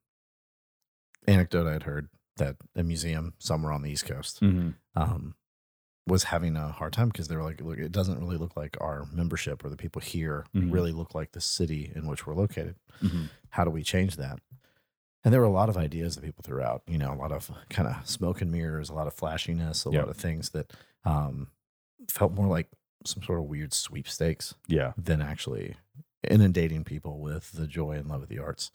anecdote 1.28 1.68
I 1.68 1.72
had 1.74 1.84
heard 1.84 2.08
that 2.36 2.56
a 2.74 2.82
museum 2.82 3.34
somewhere 3.38 3.72
on 3.72 3.82
the 3.82 3.90
East 3.92 4.06
Coast 4.06 4.40
mm-hmm. 4.40 4.70
um, 5.00 5.36
was 6.04 6.24
having 6.24 6.56
a 6.56 6.66
hard 6.72 6.92
time 6.92 7.10
because 7.10 7.28
they 7.28 7.36
were 7.36 7.44
like, 7.44 7.60
look, 7.60 7.78
it 7.78 7.92
doesn't 7.92 8.18
really 8.18 8.36
look 8.36 8.56
like 8.56 8.76
our 8.80 9.06
membership 9.12 9.64
or 9.64 9.68
the 9.70 9.76
people 9.76 10.00
here 10.02 10.44
Mhm. 10.52 10.72
really 10.72 10.90
look 10.90 11.14
like 11.14 11.30
the 11.30 11.40
city 11.40 11.92
in 11.94 12.08
which 12.08 12.26
we're 12.26 12.34
located. 12.34 12.74
Mm-hmm. 13.00 13.26
How 13.50 13.62
do 13.62 13.70
we 13.70 13.84
change 13.84 14.16
that? 14.16 14.40
And 15.24 15.32
there 15.32 15.40
were 15.40 15.46
a 15.46 15.50
lot 15.52 15.68
of 15.68 15.76
ideas 15.76 16.16
that 16.16 16.24
people 16.24 16.42
threw 16.42 16.60
out, 16.60 16.82
you 16.88 16.98
know, 16.98 17.12
a 17.12 17.14
lot 17.14 17.30
of 17.30 17.48
kind 17.70 17.88
of 17.88 18.04
smoke 18.06 18.40
and 18.42 18.50
mirrors, 18.50 18.90
a 18.90 18.94
lot 18.94 19.06
of 19.06 19.14
flashiness, 19.14 19.86
a 19.86 19.90
Yep. 19.90 20.02
lot 20.02 20.10
of 20.10 20.16
things 20.16 20.50
that 20.50 20.72
um, 21.04 21.52
felt 22.10 22.32
more 22.32 22.48
like 22.48 22.68
some 23.06 23.22
sort 23.22 23.38
of 23.38 23.44
weird 23.44 23.72
sweepstakes 23.72 24.54
yeah 24.66 24.92
than 24.98 25.22
actually 25.22 25.76
inundating 26.30 26.84
people 26.84 27.18
with 27.20 27.52
the 27.52 27.66
joy 27.66 27.92
and 27.92 28.08
love 28.08 28.22
of 28.22 28.28
the 28.28 28.38
arts. 28.38 28.70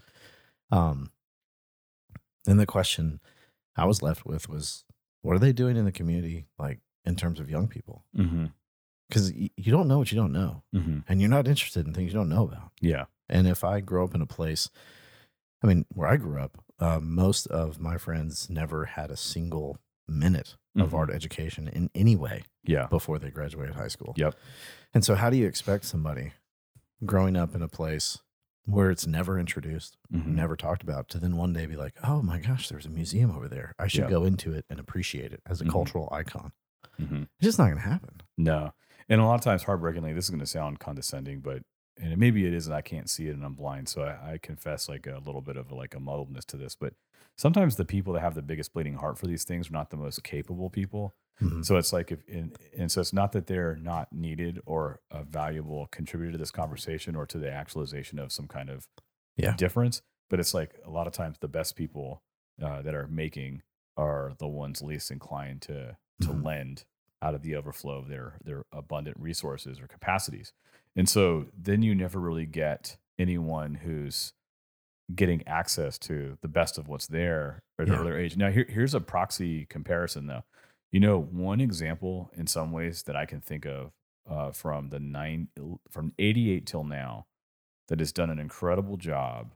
Um, 0.71 1.11
and 2.47 2.59
the 2.59 2.65
question 2.65 3.19
I 3.75 3.85
was 3.85 4.01
left 4.01 4.25
with 4.25 4.49
was, 4.49 4.83
what 5.21 5.35
are 5.35 5.39
they 5.39 5.51
doing 5.53 5.77
in 5.77 5.85
the 5.85 5.91
community, 5.91 6.45
like 6.57 6.79
in 7.05 7.15
terms 7.15 7.39
of 7.39 7.49
young 7.49 7.67
people? 7.67 8.05
mm-hmm. 8.17 8.45
Because 9.07 9.33
y- 9.33 9.49
you 9.57 9.71
don't 9.71 9.87
know 9.87 9.97
what 9.97 10.11
you 10.11 10.17
don't 10.17 10.31
know, 10.31 10.63
Mm-hmm. 10.75 10.99
and 11.07 11.19
you're 11.19 11.29
not 11.29 11.47
interested 11.47 11.85
in 11.87 11.93
things 11.93 12.13
you 12.13 12.19
don't 12.19 12.29
know 12.29 12.43
about. 12.43 12.71
yeah 12.81 13.05
And 13.27 13.47
if 13.47 13.63
I 13.63 13.79
grow 13.81 14.03
up 14.03 14.15
in 14.15 14.21
a 14.21 14.25
place, 14.27 14.69
I 15.63 15.67
mean, 15.67 15.85
where 15.93 16.07
I 16.07 16.15
grew 16.17 16.39
up, 16.39 16.63
uh, 16.79 16.99
most 17.01 17.47
of 17.47 17.79
my 17.79 17.97
friends 17.97 18.49
never 18.49 18.85
had 18.85 19.11
a 19.11 19.17
single 19.17 19.77
minute 20.07 20.55
of 20.77 20.91
Mhm. 20.91 20.97
art 20.97 21.09
education 21.11 21.67
in 21.67 21.89
any 21.93 22.15
way 22.15 22.43
yeah 22.63 22.87
before 22.87 23.19
they 23.19 23.29
graduated 23.31 23.75
high 23.75 23.87
school. 23.89 24.13
Yep. 24.15 24.35
And 24.93 25.03
so, 25.03 25.15
how 25.15 25.29
do 25.29 25.37
you 25.37 25.45
expect 25.47 25.85
somebody 25.85 26.31
growing 27.05 27.35
up 27.35 27.55
in 27.55 27.61
a 27.61 27.67
place 27.67 28.19
where 28.65 28.91
it's 28.91 29.07
never 29.07 29.39
introduced, 29.39 29.97
Mhm. 30.13 30.27
never 30.27 30.55
talked 30.55 30.83
about, 30.83 31.09
to 31.09 31.17
then 31.19 31.35
one 31.37 31.53
day 31.53 31.65
be 31.65 31.75
like, 31.75 31.95
oh 32.03 32.21
my 32.21 32.39
gosh, 32.39 32.69
there's 32.69 32.85
a 32.85 32.89
museum 32.89 33.31
over 33.31 33.47
there. 33.47 33.73
I 33.79 33.87
should 33.87 34.01
Yeah. 34.03 34.09
go 34.09 34.23
into 34.25 34.53
it 34.53 34.65
and 34.69 34.79
appreciate 34.79 35.33
it 35.33 35.41
as 35.45 35.59
a 35.61 35.65
Mhm. 35.65 35.71
cultural 35.71 36.07
icon? 36.11 36.51
Mhm. 36.99 37.23
It's 37.39 37.45
just 37.45 37.57
not 37.57 37.65
going 37.65 37.77
to 37.77 37.81
happen. 37.89 38.21
No. 38.37 38.73
And 39.07 39.19
a 39.21 39.25
lot 39.25 39.35
of 39.35 39.41
times, 39.41 39.63
heartbreakingly, 39.63 40.13
this 40.13 40.25
is 40.25 40.29
going 40.29 40.39
to 40.39 40.45
sound 40.45 40.79
condescending, 40.79 41.39
but 41.41 41.63
and 42.01 42.17
maybe 42.17 42.45
it 42.45 42.53
is, 42.53 42.65
and 42.65 42.73
I 42.73 42.81
can't 42.81 43.09
see 43.09 43.27
it, 43.27 43.33
and 43.35 43.43
I'm 43.43 43.55
blind, 43.55 43.89
so 43.89 44.03
I, 44.03 44.33
I 44.33 44.37
confess 44.37 44.87
like 44.87 45.05
a 45.05 45.17
little 45.17 45.41
bit 45.41 45.57
of 45.57 45.69
like 45.69 45.93
a 45.93 45.97
muddledness 45.99 46.45
to 46.45 46.55
this. 46.57 46.73
But 46.73 46.93
sometimes 47.37 47.75
the 47.75 47.83
people 47.83 48.13
that 48.13 48.21
have 48.21 48.35
the 48.35 48.41
biggest 48.41 48.71
bleeding 48.71 48.93
heart 48.93 49.17
for 49.17 49.27
these 49.27 49.43
things 49.43 49.69
are 49.69 49.73
not 49.73 49.89
the 49.89 49.97
most 49.97 50.23
capable 50.23 50.69
people. 50.69 51.13
Mhm. 51.41 51.65
So 51.65 51.77
it's 51.77 51.93
like 51.93 52.11
if 52.11 52.19
and, 52.27 52.57
and 52.77 52.91
so 52.91 52.99
it's 53.01 53.13
not 53.13 53.31
that 53.31 53.47
they're 53.47 53.75
not 53.75 54.11
needed 54.11 54.59
or 54.65 54.99
a 55.11 55.23
valuable 55.23 55.87
contributor 55.87 56.33
to 56.33 56.37
this 56.37 56.51
conversation 56.51 57.15
or 57.15 57.25
to 57.27 57.37
the 57.37 57.49
actualization 57.51 58.19
of 58.19 58.31
some 58.31 58.47
kind 58.47 58.69
of 58.69 58.87
Yeah. 59.37 59.55
difference, 59.55 60.01
but 60.29 60.39
it's 60.39 60.53
like 60.53 60.75
a 60.85 60.89
lot 60.89 61.07
of 61.07 61.13
times 61.13 61.37
the 61.39 61.47
best 61.47 61.75
people 61.75 62.23
uh, 62.61 62.81
that 62.81 62.93
are 62.93 63.07
making 63.07 63.61
are 63.95 64.33
the 64.39 64.47
ones 64.47 64.81
least 64.81 65.11
inclined 65.11 65.61
to 65.63 65.97
to 66.21 66.27
Mhm. 66.27 66.43
lend 66.43 66.85
out 67.21 67.35
of 67.35 67.41
the 67.41 67.55
overflow 67.55 67.97
of 67.99 68.09
their 68.09 68.37
their 68.43 68.65
abundant 68.73 69.17
resources 69.19 69.79
or 69.79 69.87
capacities. 69.87 70.51
And 70.97 71.07
so 71.07 71.49
then 71.53 71.81
you 71.81 71.95
never 71.95 72.19
really 72.19 72.45
get 72.45 72.97
anyone 73.17 73.75
who's 73.75 74.33
getting 75.15 75.45
access 75.47 75.97
to 75.99 76.37
the 76.41 76.47
best 76.47 76.77
of 76.77 76.87
what's 76.87 77.07
there 77.07 77.63
at 77.79 77.87
an 77.87 77.93
Yeah. 77.93 77.99
earlier 77.99 78.17
age. 78.17 78.37
Now 78.37 78.51
here, 78.51 78.65
here's 78.69 78.93
a 78.93 79.01
proxy 79.01 79.65
comparison 79.65 80.27
though. 80.27 80.43
You 80.91 80.99
know, 80.99 81.19
one 81.19 81.61
example 81.61 82.31
in 82.35 82.47
some 82.47 82.71
ways 82.71 83.03
that 83.03 83.15
I 83.15 83.25
can 83.25 83.41
think 83.41 83.65
of 83.65 83.91
uh, 84.29 84.51
from 84.51 84.89
the 84.89 84.99
nine 84.99 85.49
from 85.89 86.13
88 86.17 86.65
till 86.65 86.83
now 86.83 87.25
that 87.87 87.99
has 87.99 88.11
done 88.11 88.29
an 88.29 88.39
incredible 88.39 88.97
job 88.97 89.53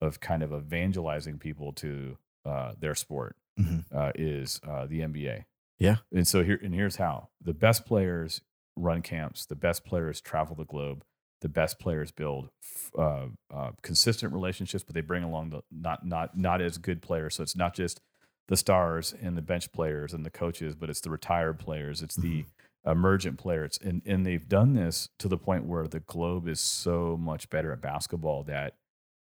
of 0.00 0.20
kind 0.20 0.42
of 0.42 0.52
evangelizing 0.52 1.38
people 1.38 1.72
to 1.72 2.18
uh, 2.44 2.72
their 2.78 2.94
sport 2.94 3.36
Mhm. 3.58 3.84
uh, 3.92 4.12
is 4.14 4.60
uh, 4.68 4.86
the 4.86 5.00
NBA. 5.00 5.44
Yeah. 5.78 5.96
And 6.12 6.26
so 6.28 6.44
here 6.44 6.60
and 6.62 6.74
here's 6.74 6.96
how 6.96 7.28
the 7.40 7.54
best 7.54 7.86
players 7.86 8.42
run 8.76 9.00
camps, 9.02 9.46
the 9.46 9.56
best 9.56 9.84
players 9.84 10.20
travel 10.20 10.54
the 10.54 10.64
globe, 10.66 11.02
the 11.40 11.48
best 11.48 11.78
players 11.78 12.12
build 12.12 12.50
uh, 12.98 13.26
uh, 13.52 13.70
consistent 13.82 14.32
relationships, 14.32 14.84
but 14.84 14.94
they 14.94 15.00
bring 15.00 15.22
along 15.24 15.50
the 15.50 15.62
not 15.70 16.04
not 16.06 16.36
not 16.36 16.60
as 16.60 16.76
good 16.78 17.00
players. 17.02 17.34
So 17.36 17.42
it's 17.42 17.56
not 17.56 17.74
just 17.74 18.00
the 18.48 18.56
stars 18.56 19.14
and 19.20 19.36
the 19.36 19.42
bench 19.42 19.72
players 19.72 20.12
and 20.12 20.24
the 20.24 20.30
coaches, 20.30 20.74
but 20.74 20.88
it's 20.90 21.00
the 21.00 21.10
retired 21.10 21.58
players, 21.58 22.02
it's 22.02 22.16
the 22.16 22.44
emergent 22.86 23.38
players, 23.38 23.78
and 23.82 24.02
and 24.06 24.24
they've 24.24 24.48
done 24.48 24.74
this 24.74 25.08
to 25.18 25.28
the 25.28 25.36
point 25.36 25.64
where 25.64 25.88
the 25.88 26.00
globe 26.00 26.46
is 26.46 26.60
so 26.60 27.16
much 27.16 27.50
better 27.50 27.72
at 27.72 27.80
basketball 27.80 28.44
that 28.44 28.74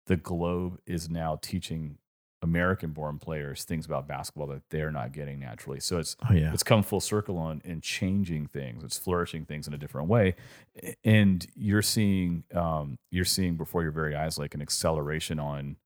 the 0.06 0.16
globe 0.16 0.78
is 0.86 1.08
now 1.08 1.38
teaching 1.40 1.98
American 2.42 2.90
born 2.92 3.18
players 3.18 3.64
things 3.64 3.86
about 3.86 4.06
basketball 4.06 4.46
that 4.46 4.62
they're 4.70 4.92
not 4.92 5.10
getting 5.10 5.40
naturally. 5.40 5.80
So 5.80 5.98
it's 5.98 6.16
Oh 6.28 6.34
yeah. 6.34 6.52
it's 6.52 6.62
come 6.62 6.82
full 6.82 7.00
circle 7.00 7.38
on 7.38 7.62
and 7.64 7.82
changing 7.82 8.46
things. 8.46 8.84
It's 8.84 8.98
flourishing 8.98 9.46
things 9.46 9.66
in 9.66 9.72
a 9.74 9.78
different 9.78 10.08
way, 10.08 10.34
and 11.02 11.44
you're 11.54 11.82
seeing 11.82 12.44
um, 12.54 12.98
you're 13.10 13.24
seeing 13.24 13.56
before 13.56 13.82
your 13.82 13.90
very 13.90 14.14
eyes 14.14 14.38
like 14.38 14.54
an 14.54 14.60
acceleration 14.60 15.38
on 15.40 15.76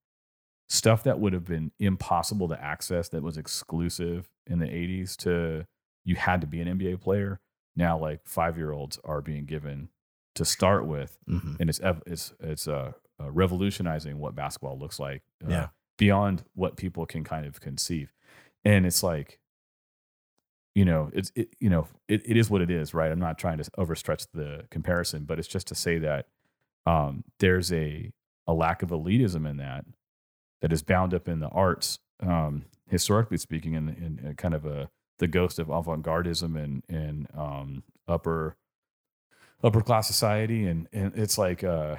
stuff 0.71 1.03
that 1.03 1.19
would 1.21 1.33
have 1.35 1.45
been 1.45 1.73
impossible 1.79 2.49
to 2.49 2.59
access 2.63 3.09
that 3.11 3.23
was 3.23 3.37
exclusive 3.37 4.31
in 4.47 4.59
the 4.61 4.67
80s 4.67 5.17
to 5.17 5.67
you 6.05 6.15
had 6.17 6.41
to 6.41 6.47
be 6.47 6.61
an 6.63 6.79
NBA 6.79 7.01
player. 7.03 7.41
Now 7.77 7.99
like 7.99 8.25
5-year-olds 8.25 8.99
are 9.05 9.21
being 9.21 9.45
given 9.45 9.89
to 10.37 10.45
start 10.45 10.87
with 10.87 11.19
Mhm. 11.29 11.57
and 11.61 11.69
it's 11.69 11.81
it's 12.07 12.33
it's 12.41 12.69
uh, 12.69 12.93
uh, 13.21 13.31
revolutionizing 13.31 14.19
what 14.19 14.35
basketball 14.37 14.79
looks 14.79 14.99
like 15.01 15.23
uh, 15.45 15.51
Yeah. 15.51 15.69
beyond 15.99 16.45
what 16.55 16.77
people 16.77 17.05
can 17.05 17.25
kind 17.25 17.45
of 17.47 17.61
conceive 17.61 18.15
and 18.65 18.87
it's 18.87 19.03
like 19.03 19.41
you 20.75 20.85
know 20.85 21.11
it's 21.13 21.33
it, 21.35 21.49
you 21.59 21.69
know 21.69 21.89
it, 22.09 22.23
it 22.25 22.37
is 22.37 22.49
what 22.49 22.63
it 22.63 22.71
is 22.71 22.95
right 22.95 23.11
i'm 23.11 23.19
not 23.19 23.39
trying 23.39 23.59
to 23.59 23.65
overstretch 23.73 24.27
the 24.33 24.65
comparison 24.71 25.25
but 25.25 25.39
it's 25.39 25.49
just 25.49 25.67
to 25.67 25.75
say 25.75 25.99
that 25.99 26.29
um, 26.87 27.25
there's 27.41 27.73
a 27.73 28.13
a 28.47 28.55
lack 28.55 28.83
of 28.83 28.91
elitism 28.91 29.49
in 29.51 29.57
that 29.59 29.85
that 30.61 30.73
is 30.73 30.83
bound 30.83 31.15
up 31.15 31.29
in 31.29 31.41
the 31.41 31.49
arts 31.49 31.99
um, 32.21 32.65
historically 32.87 33.37
speaking 33.39 33.75
in, 33.75 33.89
in, 33.89 34.21
in 34.25 34.35
kind 34.37 34.55
of 34.55 34.65
a 34.67 34.91
the 35.19 35.27
ghost 35.29 35.59
of 35.59 35.69
avant-gardism 35.69 36.57
and 36.63 36.83
and 36.89 37.27
um, 37.37 37.83
upper 38.09 38.57
upper 39.63 39.81
class 39.83 40.07
society 40.07 40.67
and 40.67 40.89
and 40.93 41.13
it's 41.17 41.37
like 41.39 41.63
uh 41.63 41.97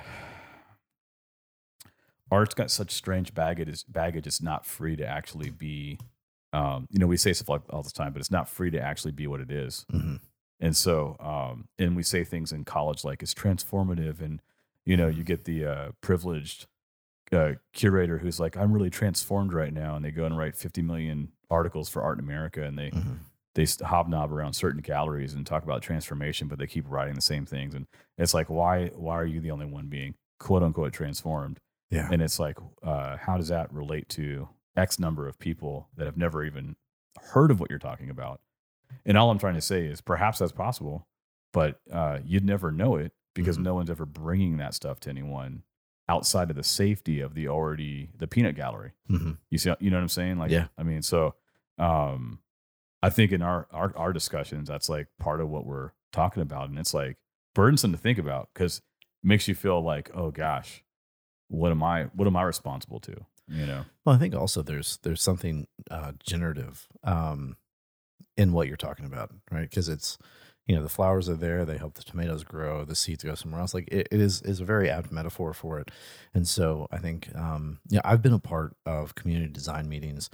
art's 2.31 2.53
got 2.55 2.71
such 2.71 2.91
strange 2.91 3.33
baggage 3.33 3.67
it's, 3.69 3.83
baggage 3.83 4.25
it's 4.25 4.41
not 4.41 4.65
free 4.65 4.95
to 4.95 5.05
actually 5.05 5.49
be 5.49 5.97
um 6.53 6.87
you 6.89 6.99
know 6.99 7.07
we 7.07 7.17
say 7.17 7.33
stuff 7.33 7.49
like 7.49 7.61
all 7.69 7.83
the 7.83 7.89
time 7.91 8.13
but 8.13 8.19
it's 8.19 8.31
not 8.31 8.49
free 8.49 8.71
to 8.71 8.79
actually 8.81 9.11
be 9.11 9.27
what 9.27 9.39
it 9.41 9.51
is 9.51 9.85
Mhm. 9.93 10.19
and 10.59 10.75
so 10.75 11.15
um 11.19 11.67
and 11.77 11.95
we 11.95 12.03
say 12.03 12.23
things 12.23 12.51
in 12.51 12.63
college 12.63 13.03
like 13.03 13.21
it's 13.21 13.33
transformative 13.33 14.21
and 14.21 14.41
you 14.85 14.97
know 14.97 15.07
you 15.07 15.23
get 15.23 15.43
the 15.45 15.65
uh 15.65 15.91
privileged 16.01 16.67
uh, 17.31 17.53
curator 17.73 18.17
who's 18.17 18.39
like 18.39 18.57
i'm 18.57 18.71
really 18.73 18.89
transformed 18.89 19.53
right 19.53 19.73
now 19.73 19.95
and 19.95 20.03
they 20.03 20.11
go 20.11 20.25
and 20.25 20.37
write 20.37 20.55
50 20.55 20.81
million 20.81 21.31
articles 21.49 21.87
for 21.89 22.01
art 22.01 22.17
in 22.17 22.23
america 22.23 22.63
and 22.63 22.77
they 22.77 22.91
Mhm. 22.91 23.19
they 23.55 23.65
hobnob 23.85 24.31
around 24.31 24.53
certain 24.53 24.81
galleries 24.81 25.33
and 25.33 25.45
talk 25.45 25.63
about 25.63 25.81
transformation, 25.81 26.47
but 26.47 26.57
they 26.57 26.67
keep 26.67 26.85
writing 26.89 27.15
the 27.15 27.21
same 27.21 27.45
things. 27.45 27.73
And 27.75 27.85
it's 28.17 28.33
like, 28.33 28.49
why 28.49 28.87
why 28.95 29.15
are 29.15 29.25
you 29.25 29.41
the 29.41 29.51
only 29.51 29.65
one 29.65 29.87
being 29.87 30.15
quote 30.39 30.63
unquote 30.63 30.93
transformed? 30.93 31.59
Yeah. 31.89 32.07
And 32.09 32.21
it's 32.21 32.39
like, 32.39 32.57
uh, 32.81 33.17
how 33.17 33.35
does 33.35 33.49
that 33.49 33.73
relate 33.73 34.07
to 34.09 34.47
X 34.77 34.99
number 34.99 35.27
of 35.27 35.37
people 35.37 35.89
that 35.97 36.05
have 36.05 36.15
never 36.15 36.45
even 36.45 36.77
heard 37.33 37.51
of 37.51 37.59
what 37.59 37.69
you're 37.69 37.77
talking 37.77 38.09
about? 38.09 38.39
And 39.05 39.17
all 39.17 39.29
I'm 39.29 39.37
trying 39.37 39.55
to 39.55 39.61
say 39.61 39.85
is 39.85 39.99
perhaps 39.99 40.39
that's 40.39 40.53
possible, 40.53 41.05
but 41.51 41.81
uh, 41.91 42.19
you'd 42.23 42.45
never 42.45 42.71
know 42.71 42.95
it 42.95 43.11
because 43.33 43.57
Mhm. 43.57 43.63
no 43.63 43.73
one's 43.75 43.89
ever 43.89 44.05
bringing 44.05 44.55
that 44.57 44.73
stuff 44.73 45.01
to 45.01 45.09
anyone 45.09 45.63
outside 46.09 46.49
of 46.49 46.55
the 46.55 46.63
safety 46.63 47.19
of 47.19 47.33
the 47.35 47.47
already 47.47 48.09
the 48.17 48.27
peanut 48.27 48.55
gallery. 48.55 48.91
Mhm. 49.09 49.37
You 49.49 49.57
see, 49.57 49.73
you 49.79 49.89
know 49.89 49.97
what 49.97 50.01
I'm 50.03 50.09
saying? 50.09 50.37
Like, 50.37 50.51
Yeah. 50.51 50.67
I 50.77 50.83
mean, 50.83 51.01
so, 51.01 51.35
um, 51.77 52.39
I 53.03 53.09
think 53.09 53.31
in 53.31 53.41
our, 53.41 53.67
our, 53.71 53.93
our 53.95 54.13
discussions, 54.13 54.67
that's 54.67 54.89
like 54.89 55.07
part 55.19 55.41
of 55.41 55.49
what 55.49 55.65
we're 55.65 55.91
talking 56.11 56.43
about. 56.43 56.69
And 56.69 56.77
it's 56.77 56.93
like 56.93 57.17
burdensome 57.55 57.91
to 57.93 57.97
think 57.97 58.17
about 58.19 58.49
because 58.53 58.77
it 58.77 58.83
makes 59.27 59.47
you 59.47 59.55
feel 59.55 59.81
like, 59.81 60.11
oh 60.13 60.31
gosh, 60.31 60.83
what 61.47 61.71
am 61.71 61.81
I, 61.83 62.05
what 62.13 62.27
am 62.27 62.35
I 62.35 62.43
responsible 62.43 62.99
to? 63.01 63.25
You 63.47 63.65
know? 63.65 63.85
Well, 64.05 64.15
I 64.15 64.19
think 64.19 64.33
also 64.35 64.61
there's 64.61 64.97
there's 65.03 65.21
something 65.21 65.67
uh, 65.89 66.13
generative 66.23 66.87
um, 67.03 67.57
in 68.37 68.53
what 68.53 68.67
you're 68.67 68.77
talking 68.77 69.05
about, 69.05 69.31
right? 69.51 69.69
Because 69.69 69.89
it's 69.89 70.17
you 70.71 70.77
know 70.77 70.83
the 70.83 70.89
flowers 70.89 71.27
are 71.27 71.35
there, 71.35 71.65
they 71.65 71.77
help 71.77 71.95
the 71.95 72.03
tomatoes 72.03 72.43
grow, 72.45 72.85
the 72.85 72.95
seeds 72.95 73.23
go 73.23 73.35
somewhere 73.35 73.59
else. 73.61 73.73
Like 73.73 73.89
it, 73.91 74.07
it 74.11 74.21
is 74.21 74.41
is 74.43 74.59
a 74.61 74.65
very 74.65 74.89
apt 74.89 75.11
metaphor 75.11 75.53
for 75.53 75.79
it. 75.79 75.91
And 76.33 76.47
so 76.47 76.87
I 76.91 76.97
think 76.99 77.29
um, 77.35 77.79
yeah, 77.89 78.01
I've 78.05 78.21
been 78.21 78.33
a 78.33 78.39
part 78.39 78.75
of 78.85 79.15
community 79.15 79.51
design 79.51 79.89
meetings 79.89 80.29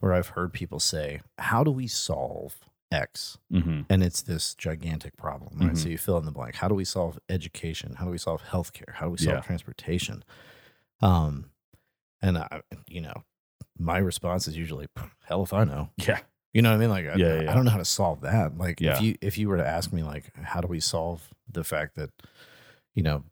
where 0.00 0.12
I've 0.12 0.28
heard 0.36 0.52
people 0.52 0.78
say, 0.80 1.20
"How 1.38 1.64
do 1.64 1.70
we 1.70 1.86
solve 1.86 2.56
X?" 2.92 3.38
Mm-hmm. 3.52 3.80
and 3.90 4.02
it's 4.02 4.22
this 4.22 4.54
gigantic 4.54 5.16
problem, 5.16 5.58
right? 5.58 5.72
Mhm. 5.72 5.78
So 5.82 5.88
you 5.88 5.98
fill 5.98 6.18
in 6.18 6.24
the 6.26 6.32
blank. 6.32 6.56
How 6.56 6.68
do 6.68 6.74
we 6.74 6.84
solve 6.84 7.18
education? 7.28 7.94
How 7.98 8.04
do 8.04 8.10
we 8.10 8.18
solve 8.18 8.42
healthcare? 8.50 8.92
How 8.94 9.06
do 9.06 9.12
we 9.12 9.18
solve 9.18 9.36
Yeah. 9.38 9.40
transportation? 9.40 10.22
Um, 11.00 11.50
and 12.20 12.38
I, 12.38 12.62
you 12.88 13.00
know, 13.00 13.24
my 13.78 13.98
response 13.98 14.48
is 14.48 14.56
usually, 14.56 14.86
hell 15.26 15.42
if 15.42 15.52
I 15.52 15.64
know. 15.64 15.90
Yeah. 15.96 16.20
You 16.54 16.62
know 16.62 16.70
what 16.70 16.76
I 16.76 16.78
mean? 16.78 16.90
Like, 16.90 17.06
I, 17.06 17.14
Yeah, 17.16 17.42
yeah. 17.42 17.50
I 17.50 17.54
don't 17.54 17.64
know 17.64 17.70
how 17.70 17.78
to 17.78 17.84
solve 17.84 18.22
that. 18.22 18.56
Like, 18.56 18.80
Yeah. 18.80 18.92
if 18.96 19.02
you 19.02 19.14
if 19.20 19.38
you 19.38 19.48
were 19.48 19.56
to 19.58 19.66
ask 19.66 19.92
me, 19.92 20.02
like, 20.02 20.32
how 20.42 20.60
do 20.60 20.66
we 20.68 20.80
solve 20.80 21.28
the 21.50 21.62
fact 21.64 21.94
that, 21.96 22.10
you 22.94 23.02
know, 23.02 23.24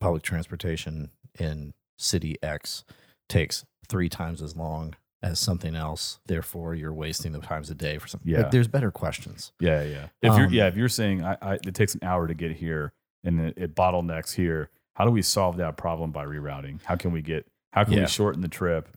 public 0.00 0.22
transportation 0.22 1.10
in 1.38 1.74
city 1.98 2.36
X 2.42 2.84
takes 3.28 3.64
three 3.88 4.08
times 4.08 4.40
as 4.42 4.56
long 4.56 4.94
as 5.22 5.38
something 5.40 5.74
else, 5.74 6.20
therefore 6.26 6.74
you're 6.74 6.92
wasting 6.92 7.32
the 7.32 7.38
times 7.40 7.70
a 7.70 7.74
day 7.74 7.96
for 7.98 8.06
something. 8.08 8.30
Yeah. 8.30 8.42
Like, 8.42 8.50
there's 8.50 8.68
better 8.68 8.90
questions. 8.90 9.52
Yeah. 9.60 9.82
Yeah. 9.82 10.06
If 10.22 10.36
you're, 10.36 10.46
Um, 10.46 10.52
yeah, 10.52 10.66
if 10.66 10.76
you're 10.76 10.88
saying 10.88 11.22
I, 11.24 11.36
I, 11.40 11.54
it 11.54 11.74
takes 11.74 11.94
an 11.94 12.00
hour 12.02 12.26
to 12.26 12.34
get 12.34 12.52
here 12.52 12.92
and 13.22 13.40
it, 13.40 13.54
it 13.56 13.74
bottlenecks 13.74 14.34
here, 14.34 14.70
how 14.94 15.04
do 15.04 15.10
we 15.10 15.22
solve 15.22 15.56
that 15.58 15.76
problem 15.76 16.12
by 16.12 16.24
rerouting? 16.26 16.80
How 16.84 16.96
can 16.96 17.10
we 17.12 17.22
get, 17.22 17.46
how 17.72 17.84
can 17.84 17.94
Yeah. 17.94 18.00
we 18.00 18.06
shorten 18.06 18.40
the 18.42 18.48
trip? 18.48 18.88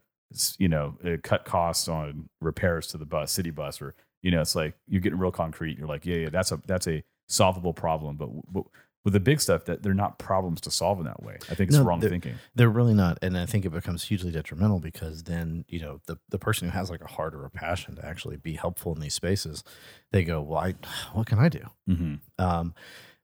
You 0.58 0.68
know, 0.68 0.98
uh, 1.06 1.18
cut 1.24 1.46
costs 1.46 1.88
on 1.88 2.30
repairs 2.42 2.88
to 2.88 2.98
the 2.98 3.06
bus, 3.06 3.32
city 3.32 3.50
bus, 3.52 3.82
or, 3.82 3.96
you 4.22 4.32
know, 4.32 4.42
it's 4.42 4.56
like 4.56 4.76
you're 4.88 5.02
getting 5.02 5.20
real 5.20 5.32
concrete. 5.32 5.78
You're 5.78 5.88
like, 5.88 6.06
yeah, 6.06 6.18
yeah, 6.18 6.30
that's 6.30 6.52
a, 6.52 6.60
that's 6.68 6.88
a 6.88 7.04
solvable 7.28 7.74
problem. 7.74 8.18
But, 8.18 8.28
w- 8.48 8.70
with 9.06 9.14
the 9.14 9.20
big 9.22 9.40
stuff 9.40 9.64
that 9.66 9.84
they're 9.84 9.94
not 9.94 10.20
problems 10.20 10.60
to 10.60 10.70
solve 10.72 11.00
in 11.00 11.06
that 11.06 11.24
way. 11.24 11.38
I 11.50 11.56
think 11.56 11.70
it's 11.70 11.78
No, 11.78 11.86
wrong 11.86 12.02
they're- 12.02 12.10
thinking. 12.10 12.36
They're 12.56 12.70
really 12.70 12.94
not, 12.94 13.18
and 13.22 13.38
I 13.38 13.46
think 13.46 13.64
it 13.64 13.70
becomes 13.70 14.04
hugely 14.04 14.32
detrimental 14.32 14.80
because 14.82 15.24
then 15.24 15.64
you 15.70 15.80
know 15.80 16.02
the 16.08 16.18
the 16.28 16.38
person 16.38 16.68
who 16.68 16.74
has 16.78 16.90
like 16.90 17.00
a 17.02 17.08
heart 17.08 17.34
or 17.34 17.46
a 17.46 17.50
passion 17.50 17.96
to 17.96 18.06
actually 18.06 18.36
be 18.36 18.56
helpful 18.56 18.94
in 18.94 19.00
these 19.00 19.14
spaces, 19.14 19.64
they 20.12 20.26
go, 20.26 20.42
"Well, 20.42 20.60
I, 20.60 20.76
what 21.14 21.26
can 21.26 21.40
I 21.40 21.48
do?" 21.48 21.62
Mm-hmm. 21.88 22.16
Um, 22.38 22.74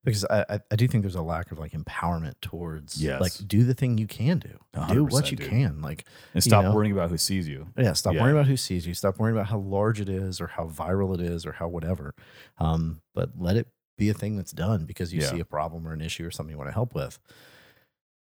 because 0.03 0.25
I, 0.25 0.59
I 0.71 0.75
do 0.75 0.87
think 0.87 1.03
there's 1.03 1.15
a 1.15 1.21
lack 1.21 1.51
of 1.51 1.59
like 1.59 1.71
empowerment 1.71 2.33
towards 2.41 3.01
Yes. 3.01 3.21
like 3.21 3.31
do 3.47 3.63
the 3.63 3.73
thing 3.73 3.97
you 3.97 4.07
can 4.07 4.39
do, 4.39 4.57
do 4.89 5.05
what 5.05 5.31
you 5.31 5.37
dude. 5.37 5.49
can, 5.49 5.81
like 5.81 6.05
And 6.33 6.43
stop 6.43 6.63
know? 6.65 6.73
worrying 6.73 6.91
about 6.91 7.09
who 7.09 7.17
sees 7.17 7.47
you. 7.47 7.67
yeah, 7.77 7.93
stop 7.93 8.13
Yeah. 8.13 8.21
worrying 8.21 8.35
about 8.37 8.47
who 8.47 8.57
sees 8.57 8.85
you, 8.85 8.93
stop 8.93 9.17
worrying 9.19 9.35
about 9.37 9.47
how 9.47 9.59
large 9.59 10.01
it 10.01 10.09
is 10.09 10.41
or 10.41 10.47
how 10.47 10.67
viral 10.67 11.13
it 11.13 11.21
is 11.21 11.45
or 11.45 11.53
how 11.53 11.67
whatever, 11.67 12.13
um, 12.57 13.01
but 13.15 13.31
let 13.37 13.55
it 13.55 13.67
be 13.97 14.09
a 14.09 14.13
thing 14.13 14.35
that's 14.35 14.51
done 14.51 14.85
because 14.85 15.13
you 15.13 15.21
Yeah. 15.21 15.31
see 15.31 15.39
a 15.39 15.45
problem 15.45 15.87
or 15.87 15.93
an 15.93 16.01
issue 16.01 16.25
or 16.25 16.31
something 16.31 16.51
you 16.51 16.57
want 16.57 16.69
to 16.69 16.73
help 16.73 16.93
with. 16.95 17.19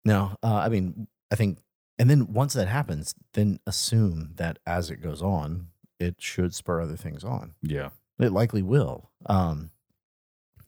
Now, 0.03 0.35
uh, 0.43 0.55
I 0.55 0.69
mean, 0.69 1.07
I 1.31 1.35
think 1.35 1.59
and 1.99 2.09
then 2.09 2.33
once 2.33 2.53
that 2.53 2.67
happens, 2.67 3.13
then 3.33 3.59
assume 3.67 4.31
that 4.37 4.57
as 4.65 4.89
it 4.89 4.97
goes 4.97 5.21
on, 5.21 5.67
it 5.99 6.15
should 6.19 6.55
spur 6.55 6.81
other 6.81 6.95
things 6.97 7.23
on. 7.23 7.53
Yeah. 7.61 7.89
It 8.17 8.31
likely 8.31 8.63
will. 8.63 9.11
Um, 9.27 9.69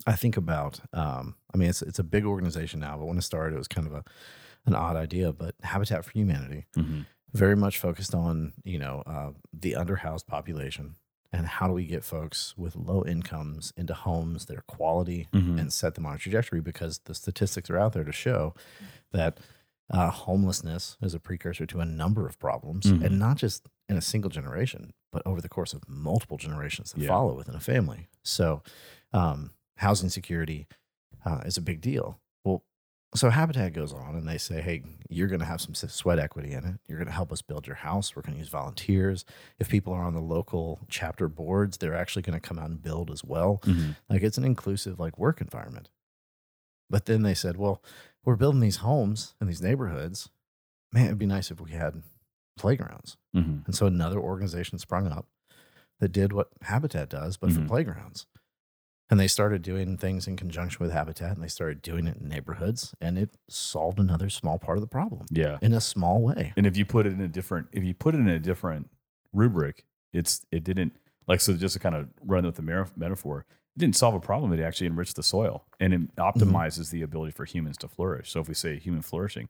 I 0.06 0.16
think 0.16 0.38
about. 0.38 0.80
Um, 0.94 1.36
I 1.54 1.58
mean, 1.58 1.70
it's 1.70 1.82
it's 1.82 2.00
a 2.00 2.04
big 2.04 2.26
organization 2.26 2.80
now, 2.80 2.98
but 2.98 3.06
when 3.06 3.18
it 3.18 3.22
started, 3.24 3.56
it 3.56 3.60
was 3.60 3.68
kind 3.68 3.88
of 3.88 3.94
a 3.94 4.04
an 4.66 4.76
odd 4.76 4.96
idea. 4.96 5.32
But 5.34 5.56
Habitat 5.64 6.04
for 6.06 6.12
Humanity, 6.12 6.66
hmm 6.76 7.02
very 7.36 7.56
much 7.56 7.80
focused 7.80 8.14
on 8.14 8.54
you 8.64 8.78
know 8.78 9.02
uh, 9.08 9.32
the 9.52 9.72
underhoused 9.74 10.28
population 10.28 10.94
and 11.32 11.48
how 11.48 11.66
do 11.68 11.74
we 11.74 11.84
get 11.84 12.04
folks 12.04 12.54
with 12.56 12.76
low 12.76 13.04
incomes 13.08 13.74
into 13.76 13.92
homes 13.96 14.46
that 14.46 14.56
are 14.56 14.62
quality 14.68 15.28
Mhm. 15.34 15.60
and 15.60 15.74
set 15.74 15.96
them 15.96 16.06
on 16.06 16.14
a 16.14 16.18
trajectory 16.20 16.62
because 16.62 17.00
the 17.06 17.16
statistics 17.16 17.72
are 17.72 17.80
out 17.80 17.94
there 17.94 18.04
to 18.04 18.12
show 18.12 18.54
that 19.14 19.40
uh, 19.90 20.12
homelessness 20.12 20.96
is 21.02 21.16
a 21.16 21.20
precursor 21.20 21.66
to 21.66 21.80
a 21.80 21.86
number 21.86 22.28
of 22.28 22.38
problems 22.38 22.86
Mhm. 22.92 23.04
and 23.04 23.18
not 23.18 23.38
just 23.38 23.68
in 23.90 23.98
a 23.98 24.02
single 24.02 24.30
generation 24.30 24.94
but 25.12 25.24
over 25.26 25.42
the 25.42 25.50
course 25.50 25.74
of 25.74 25.82
multiple 25.90 26.38
generations 26.38 26.92
that 26.92 27.02
Yeah. 27.02 27.08
follow 27.08 27.34
within 27.36 27.56
a 27.56 27.60
family 27.60 28.10
so 28.22 28.62
um, 29.12 29.50
housing 29.78 30.10
security 30.10 30.68
uh, 31.26 31.42
is 31.46 31.58
a 31.58 31.62
big 31.62 31.82
deal 31.82 32.20
well 32.44 32.64
so 33.16 33.30
habitat 33.30 33.74
goes 33.74 33.94
on 33.94 34.16
and 34.16 34.28
they 34.28 34.38
say 34.38 34.62
hey 34.62 34.82
you're 35.10 35.28
going 35.28 35.40
to 35.40 35.46
have 35.46 35.62
some 35.62 35.74
sweat 35.76 36.20
equity 36.20 36.52
in 36.52 36.64
it 36.66 36.80
you're 36.88 36.98
going 36.98 37.08
to 37.08 37.14
help 37.14 37.32
us 37.32 37.42
build 37.42 37.66
your 37.68 37.76
house 37.78 38.16
we're 38.16 38.22
going 38.22 38.34
to 38.34 38.40
use 38.40 38.50
volunteers 38.50 39.26
if 39.60 39.70
people 39.70 39.94
are 39.94 40.04
on 40.04 40.14
the 40.14 40.22
local 40.22 40.80
chapter 40.90 41.28
boards 41.28 41.78
they're 41.78 41.96
actually 41.96 42.22
going 42.22 42.40
to 42.40 42.48
come 42.48 42.60
out 42.60 42.70
and 42.70 42.82
build 42.82 43.10
as 43.12 43.24
well 43.24 43.62
hmm 43.64 43.92
like 44.10 44.22
it's 44.24 44.38
an 44.38 44.44
inclusive 44.46 45.00
like 45.00 45.18
work 45.18 45.42
environment. 45.42 45.90
But 46.90 47.06
then 47.06 47.24
they 47.24 47.34
said, 47.34 47.58
well, 47.58 47.82
we're 48.24 48.36
building 48.36 48.60
these 48.60 48.78
homes 48.78 49.34
in 49.42 49.48
these 49.48 49.62
neighborhoods. 49.62 50.30
Man, 50.92 51.06
it'd 51.06 51.18
be 51.18 51.26
nice 51.26 51.50
if 51.50 51.60
we 51.60 51.72
had 51.72 52.04
playgrounds. 52.58 53.18
hmm 53.34 53.60
And 53.66 53.74
so 53.74 53.88
another 53.88 54.20
organization 54.20 54.78
sprung 54.78 55.08
up 55.08 55.26
that 56.00 56.12
did 56.12 56.34
what 56.34 56.50
Habitat 56.62 57.10
does, 57.10 57.38
but 57.38 57.50
Mhm. 57.50 57.56
for 57.64 57.68
playgrounds. 57.68 58.28
And 59.10 59.20
they 59.20 59.28
started 59.28 59.62
doing 59.62 59.98
things 59.98 60.28
in 60.28 60.38
conjunction 60.38 60.84
with 60.84 60.92
Habitat 60.92 61.34
and 61.34 61.44
they 61.44 61.48
started 61.48 61.82
doing 61.82 62.08
it 62.08 62.18
in 62.18 62.30
neighborhoods 62.30 62.96
and 63.00 63.18
it 63.18 63.32
solved 63.50 64.00
another 64.00 64.30
small 64.30 64.58
part 64.58 64.78
of 64.78 64.82
the 64.82 64.88
problem 64.88 65.26
Yeah. 65.30 65.60
in 65.62 65.74
a 65.74 65.82
small 65.82 66.22
way. 66.22 66.54
And 66.56 66.66
if 66.66 66.78
you 66.78 66.86
put 66.86 67.06
it 67.06 67.14
in 67.14 67.22
a 67.22 67.28
different, 67.28 67.68
if 67.72 67.84
you 67.84 67.94
put 67.94 68.16
it 68.16 68.20
in 68.20 68.28
a 68.28 68.40
different 68.40 68.90
rubric, 69.34 69.86
it's 70.14 70.46
it 70.52 70.64
didn't 70.64 70.94
like 71.28 71.42
so. 71.42 71.54
Just 71.54 71.74
to 71.74 71.80
kind 71.80 71.96
of 71.96 72.08
run 72.26 72.46
with 72.46 72.56
the 72.56 72.90
metaphor, 72.96 73.46
it 73.76 73.80
didn't 73.80 73.96
solve 73.96 74.16
a 74.16 74.20
problem. 74.20 74.54
It 74.54 74.62
actually 74.62 74.88
enriched 74.88 75.16
the 75.16 75.24
soil 75.24 75.66
and 75.80 75.94
it 75.94 76.16
mm-hmm. 76.16 76.22
optimizes 76.22 76.92
the 76.92 77.02
ability 77.02 77.32
for 77.32 77.46
humans 77.46 77.78
to 77.80 77.88
flourish. 77.88 78.32
So 78.32 78.40
if 78.40 78.48
we 78.48 78.54
say 78.54 78.80
human 78.80 79.02
flourishing, 79.02 79.50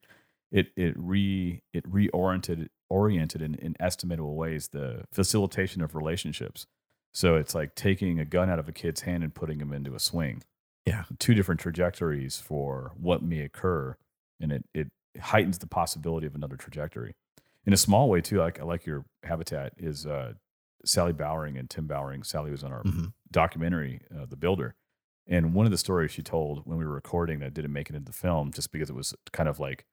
it 0.52 0.68
it 0.76 0.94
re 0.98 1.62
it 1.74 1.90
reoriented 1.90 2.70
oriented 2.90 3.42
in, 3.42 3.56
in 3.56 3.74
estimatable 3.76 4.36
ways 4.36 4.70
the 4.70 5.04
facilitation 5.12 5.82
of 5.82 5.96
relationships. 5.96 6.68
So 7.14 7.36
it's 7.36 7.54
like 7.56 7.76
taking 7.76 8.20
a 8.20 8.26
gun 8.26 8.50
out 8.50 8.60
of 8.60 8.68
a 8.68 8.72
kid's 8.72 9.02
hand 9.02 9.24
and 9.24 9.34
putting 9.34 9.60
him 9.60 9.72
into 9.72 9.94
a 9.96 10.00
swing. 10.00 10.44
Yeah. 10.86 11.04
Two 11.20 11.34
different 11.34 11.62
trajectories 11.62 12.38
for 12.38 12.92
what 13.00 13.22
may 13.24 13.40
occur, 13.42 13.96
and 14.42 14.52
it 14.52 14.66
it 14.74 14.92
heightens 15.20 15.60
the 15.60 15.68
possibility 15.68 16.26
of 16.28 16.36
another 16.36 16.56
trajectory. 16.58 17.14
In 17.66 17.72
a 17.72 17.78
small 17.78 18.10
way 18.10 18.20
too, 18.20 18.40
like 18.40 18.60
I 18.60 18.64
like 18.64 18.86
your 18.86 19.06
habitat 19.24 19.74
is 19.78 20.06
uh, 20.06 20.34
Sally 20.84 21.14
Bowering 21.14 21.58
and 21.58 21.70
Tim 21.70 21.88
Bowering. 21.88 22.24
Sally 22.24 22.52
was 22.52 22.64
on 22.64 22.74
our 22.74 22.84
Mhm. 22.84 23.14
documentary, 23.32 24.02
uh, 24.14 24.26
The 24.26 24.36
Builder. 24.36 24.76
And 25.26 25.54
one 25.54 25.66
of 25.66 25.72
the 25.72 25.78
stories 25.78 26.12
she 26.12 26.22
told 26.22 26.66
when 26.66 26.78
we 26.78 26.86
were 26.86 26.94
recording 26.94 27.40
that 27.40 27.54
didn't 27.54 27.72
make 27.72 27.90
it 27.90 27.96
into 27.96 28.08
the 28.08 28.12
film, 28.18 28.52
just 28.52 28.72
because 28.74 28.90
it 28.90 28.96
was 28.96 29.14
kind 29.32 29.48
of 29.48 29.58
like 29.60 29.86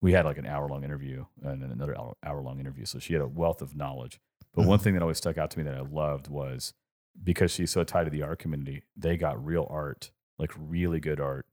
we 0.00 0.12
had 0.12 0.24
like 0.24 0.38
an 0.38 0.46
hour 0.46 0.66
long 0.68 0.82
interview 0.84 1.26
and 1.42 1.62
then 1.62 1.70
another 1.70 1.94
hour 2.24 2.40
long 2.40 2.58
interview. 2.58 2.86
So 2.86 2.98
she 2.98 3.12
had 3.12 3.20
a 3.20 3.28
wealth 3.28 3.60
of 3.60 3.76
knowledge. 3.76 4.18
But 4.54 4.66
one 4.66 4.78
Mhm. 4.78 4.82
thing 4.82 4.94
that 4.94 5.02
always 5.02 5.18
stuck 5.18 5.38
out 5.38 5.50
to 5.52 5.58
me 5.58 5.64
that 5.64 5.74
I 5.76 5.80
loved 5.80 6.28
was 6.28 6.74
because 7.22 7.50
she's 7.50 7.70
so 7.70 7.84
tied 7.84 8.04
to 8.04 8.10
the 8.10 8.22
art 8.22 8.38
community, 8.38 8.82
they 8.96 9.16
got 9.16 9.44
real 9.44 9.66
art, 9.70 10.10
like 10.38 10.52
really 10.56 11.00
good 11.00 11.20
art. 11.20 11.46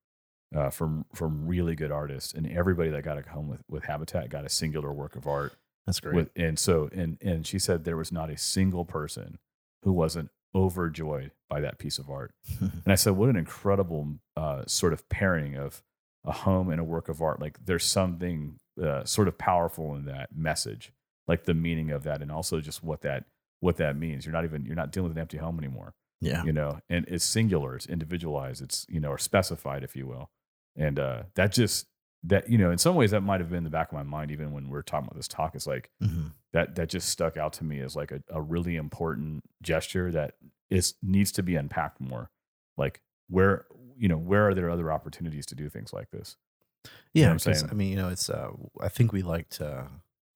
Uh, 0.55 0.69
from 0.69 1.05
from 1.13 1.45
really 1.45 1.75
good 1.75 1.91
artists, 1.91 2.33
and 2.33 2.49
everybody 2.49 2.89
that 2.89 3.03
got 3.03 3.17
a 3.17 3.29
home 3.31 3.49
with, 3.49 3.61
with 3.69 3.83
Habitat 3.83 4.29
got 4.29 4.45
a 4.45 4.49
singular 4.49 4.93
work 4.93 5.17
of 5.17 5.27
art 5.27 5.51
That's 5.85 5.99
great. 5.99 6.15
with, 6.15 6.29
and 6.37 6.57
so 6.57 6.87
and 6.93 7.17
and 7.21 7.45
she 7.45 7.59
said 7.59 7.83
there 7.83 7.97
was 7.97 8.13
not 8.13 8.29
a 8.29 8.37
single 8.37 8.85
person 8.85 9.39
who 9.83 9.91
wasn't 9.91 10.29
overjoyed 10.55 11.31
by 11.49 11.59
that 11.59 11.79
piece 11.79 11.99
of 11.99 12.09
art. 12.09 12.33
And 12.61 12.83
I 12.87 12.95
said, 12.95 13.17
what 13.17 13.27
an 13.27 13.35
incredible 13.35 14.19
uh, 14.37 14.63
sort 14.67 14.93
of 14.93 15.07
pairing 15.09 15.57
of 15.57 15.83
a 16.23 16.31
home 16.31 16.69
and 16.69 16.79
a 16.79 16.83
work 16.85 17.09
of 17.09 17.21
art. 17.21 17.41
Like 17.41 17.65
there's 17.65 17.83
something 17.83 18.57
uh, 18.81 19.03
sort 19.03 19.27
of 19.27 19.37
powerful 19.37 19.95
in 19.95 20.05
that 20.05 20.33
message, 20.33 20.93
like 21.27 21.43
the 21.45 21.53
meaning 21.53 21.91
of 21.91 22.03
that, 22.03 22.21
and 22.21 22.31
also 22.31 22.61
just 22.61 22.83
what 22.83 23.01
that 23.01 23.25
what 23.59 23.77
that 23.77 23.95
means. 23.97 24.25
You're 24.25 24.33
not 24.33 24.43
even 24.45 24.65
you're 24.65 24.75
not 24.75 24.91
dealing 24.91 25.09
with 25.09 25.17
an 25.17 25.21
empty 25.21 25.37
home 25.37 25.57
anymore, 25.57 25.93
yeah. 26.21 26.43
you 26.43 26.53
know. 26.53 26.79
And 26.89 27.05
it's 27.07 27.25
singular, 27.25 27.75
it's 27.75 27.85
individualized, 27.87 28.61
it's 28.61 28.85
you 28.89 28.99
know, 28.99 29.09
or 29.09 29.17
specified, 29.17 29.83
if 29.83 29.95
you 29.95 30.07
will. 30.07 30.29
And 30.75 30.99
uh, 30.99 31.23
that 31.35 31.51
just 31.51 31.87
that 32.23 32.49
you 32.49 32.57
know, 32.57 32.71
in 32.71 32.77
some 32.77 32.95
ways, 32.95 33.11
that 33.11 33.21
might 33.21 33.39
have 33.41 33.49
been 33.49 33.59
in 33.59 33.63
the 33.63 33.69
back 33.69 33.87
of 33.89 33.93
my 33.93 34.03
mind 34.03 34.31
even 34.31 34.51
when 34.51 34.69
we 34.69 34.77
are 34.77 34.83
talking 34.83 35.05
about 35.07 35.15
this 35.17 35.27
talk. 35.27 35.55
It's 35.55 35.67
like 35.67 35.89
Mhm. 36.03 36.33
that 36.53 36.75
that 36.75 36.89
just 36.89 37.09
stuck 37.09 37.35
out 37.37 37.53
to 37.53 37.63
me 37.63 37.79
as 37.79 37.95
like 37.95 38.11
a, 38.11 38.21
a 38.29 38.41
really 38.41 38.75
important 38.75 39.43
gesture 39.61 40.11
that 40.11 40.35
is 40.69 40.95
needs 41.01 41.31
to 41.33 41.43
be 41.43 41.55
unpacked 41.55 41.99
more. 41.99 42.29
Like 42.77 43.01
where 43.29 43.65
you 43.97 44.07
know 44.07 44.17
where 44.17 44.47
are 44.47 44.53
there 44.53 44.69
other 44.69 44.91
opportunities 44.91 45.45
to 45.47 45.55
do 45.55 45.67
things 45.69 45.91
like 45.93 46.11
this? 46.11 46.37
know 46.85 46.91
Yeah, 47.13 47.25
what 47.27 47.31
I'm 47.31 47.35
'cause, 47.39 47.59
saying? 47.59 47.71
I 47.71 47.73
mean, 47.73 47.89
you 47.89 47.95
know, 47.95 48.09
it's. 48.09 48.29
Uh, 48.29 48.51
I 48.79 48.89
think 48.89 49.11
we 49.11 49.21
like 49.23 49.49
to. 49.57 49.87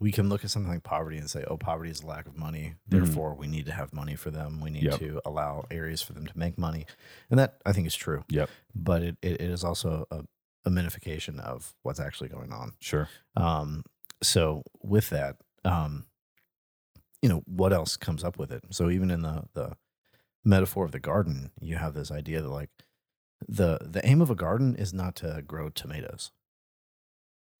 We 0.02 0.12
can 0.12 0.30
look 0.30 0.44
at 0.44 0.50
something 0.50 0.72
like 0.72 0.82
poverty 0.84 1.18
and 1.18 1.30
say, 1.30 1.44
"Oh, 1.48 1.58
poverty 1.58 1.92
is 1.92 2.02
a 2.02 2.08
lack 2.08 2.26
of 2.26 2.36
money. 2.36 2.74
Therefore, 2.88 3.36
we 3.36 3.48
need 3.48 3.68
to 3.68 3.72
have 3.72 3.94
money 3.94 4.16
for 4.16 4.32
them. 4.32 4.60
We 4.60 4.72
need 4.72 4.84
Mm-hmm. 4.84 5.04
Yep. 5.06 5.14
to 5.14 5.22
allow 5.30 5.66
areas 5.70 6.02
for 6.02 6.14
them 6.14 6.26
to 6.26 6.38
make 6.38 6.58
money," 6.58 6.86
and 7.30 7.38
that 7.40 7.62
I 7.66 7.72
think 7.72 7.86
is 7.88 7.96
true. 7.96 8.24
Yep. 8.30 8.50
But 8.76 9.04
it, 9.04 9.18
it, 9.22 9.34
it 9.42 9.50
is 9.50 9.64
also 9.64 10.08
a, 10.10 10.24
a 10.66 10.70
minification 10.72 11.40
of 11.40 11.76
what's 11.84 12.00
actually 12.00 12.30
going 12.30 12.52
on. 12.52 12.74
Sure. 12.80 13.08
Um, 13.38 13.84
so 14.24 14.64
with 14.82 15.10
that, 15.12 15.38
um, 15.64 16.06
you 17.22 17.30
know, 17.30 17.44
what 17.46 17.72
else 17.72 17.96
comes 17.96 18.24
up 18.24 18.40
with 18.40 18.52
it? 18.52 18.64
So 18.72 18.90
even 18.90 19.12
in 19.12 19.22
the 19.22 19.44
the 19.54 19.78
metaphor 20.44 20.84
of 20.84 20.92
the 20.92 21.00
garden, 21.00 21.52
you 21.62 21.76
have 21.76 21.94
this 21.94 22.10
idea 22.12 22.42
that 22.42 22.50
like 22.50 22.72
the 23.48 23.78
the 23.82 24.04
aim 24.06 24.20
of 24.22 24.32
a 24.32 24.36
garden 24.36 24.76
is 24.76 24.94
not 24.94 25.16
to 25.18 25.44
grow 25.46 25.70
tomatoes. 25.70 26.32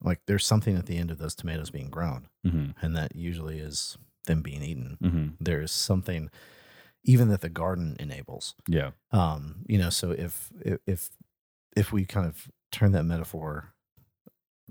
Like 0.04 0.22
there's 0.28 0.46
something 0.46 0.76
at 0.78 0.86
the 0.88 0.98
end 0.98 1.12
of 1.12 1.18
those 1.18 1.36
tomatoes 1.36 1.70
being 1.70 1.90
grown, 1.90 2.28
hmm 2.44 2.72
and 2.82 2.96
that 2.96 3.16
usually 3.16 3.60
is 3.60 3.98
them 4.26 4.42
being 4.42 4.64
eaten. 4.64 4.98
hmm 5.02 5.28
There's 5.40 5.72
something 5.72 6.30
even 7.04 7.30
that 7.30 7.42
the 7.42 7.50
garden 7.50 7.96
enables 8.00 8.54
Yeah. 8.68 8.92
um 9.12 9.64
you 9.68 9.80
know 9.80 9.90
so 9.90 10.12
if 10.12 10.52
if 10.86 11.10
if 11.76 11.92
we 11.92 12.06
kind 12.06 12.28
of 12.28 12.48
turn 12.72 12.92
that 12.92 13.04
metaphor 13.06 13.74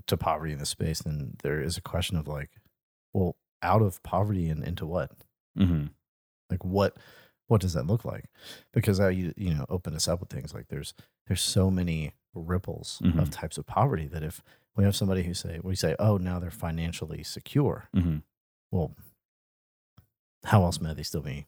to 0.07 0.15
poverty 0.17 0.53
in 0.53 0.59
the 0.59 0.65
space 0.65 1.01
then 1.01 1.35
there 1.43 1.61
is 1.61 1.75
a 1.77 1.81
question 1.81 2.15
of 2.17 2.27
like 2.29 2.51
well 3.13 3.35
out 3.61 3.81
of 3.81 4.01
poverty 4.03 4.47
and 4.49 4.63
into 4.63 4.85
what 4.85 5.11
hmm 5.57 5.87
like 6.49 6.63
what 6.63 6.95
what 7.47 7.59
does 7.59 7.73
that 7.73 7.85
look 7.85 8.05
like 8.05 8.25
because 8.71 8.97
how 8.99 9.09
you 9.09 9.33
you 9.35 9.53
know 9.53 9.65
open 9.67 9.93
us 9.93 10.07
up 10.07 10.21
with 10.21 10.29
things 10.29 10.53
like 10.53 10.67
there's 10.69 10.93
there's 11.27 11.41
so 11.41 11.69
many 11.69 12.13
ripples 12.33 12.99
of 13.03 13.09
Mhm. 13.29 13.31
types 13.31 13.57
of 13.57 13.65
poverty 13.65 14.07
that 14.07 14.23
if 14.23 14.41
we 14.75 14.83
have 14.83 14.95
somebody 14.95 15.23
who 15.23 15.33
say 15.33 15.59
we 15.63 15.75
say 15.75 15.95
oh 15.99 16.17
now 16.17 16.39
they're 16.39 16.51
financially 16.51 17.23
secure 17.23 17.87
hmm 17.93 18.17
well 18.71 18.95
how 20.45 20.63
else 20.63 20.81
may 20.81 20.93
they 20.93 21.03
still 21.03 21.21
be 21.21 21.45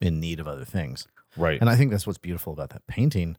in 0.00 0.20
need 0.20 0.40
of 0.40 0.46
other 0.48 0.64
things 0.64 1.06
Right. 1.36 1.60
and 1.60 1.70
I 1.70 1.76
think 1.76 1.90
that's 1.90 2.06
what's 2.06 2.18
beautiful 2.18 2.52
about 2.52 2.70
that 2.70 2.86
painting 2.86 3.36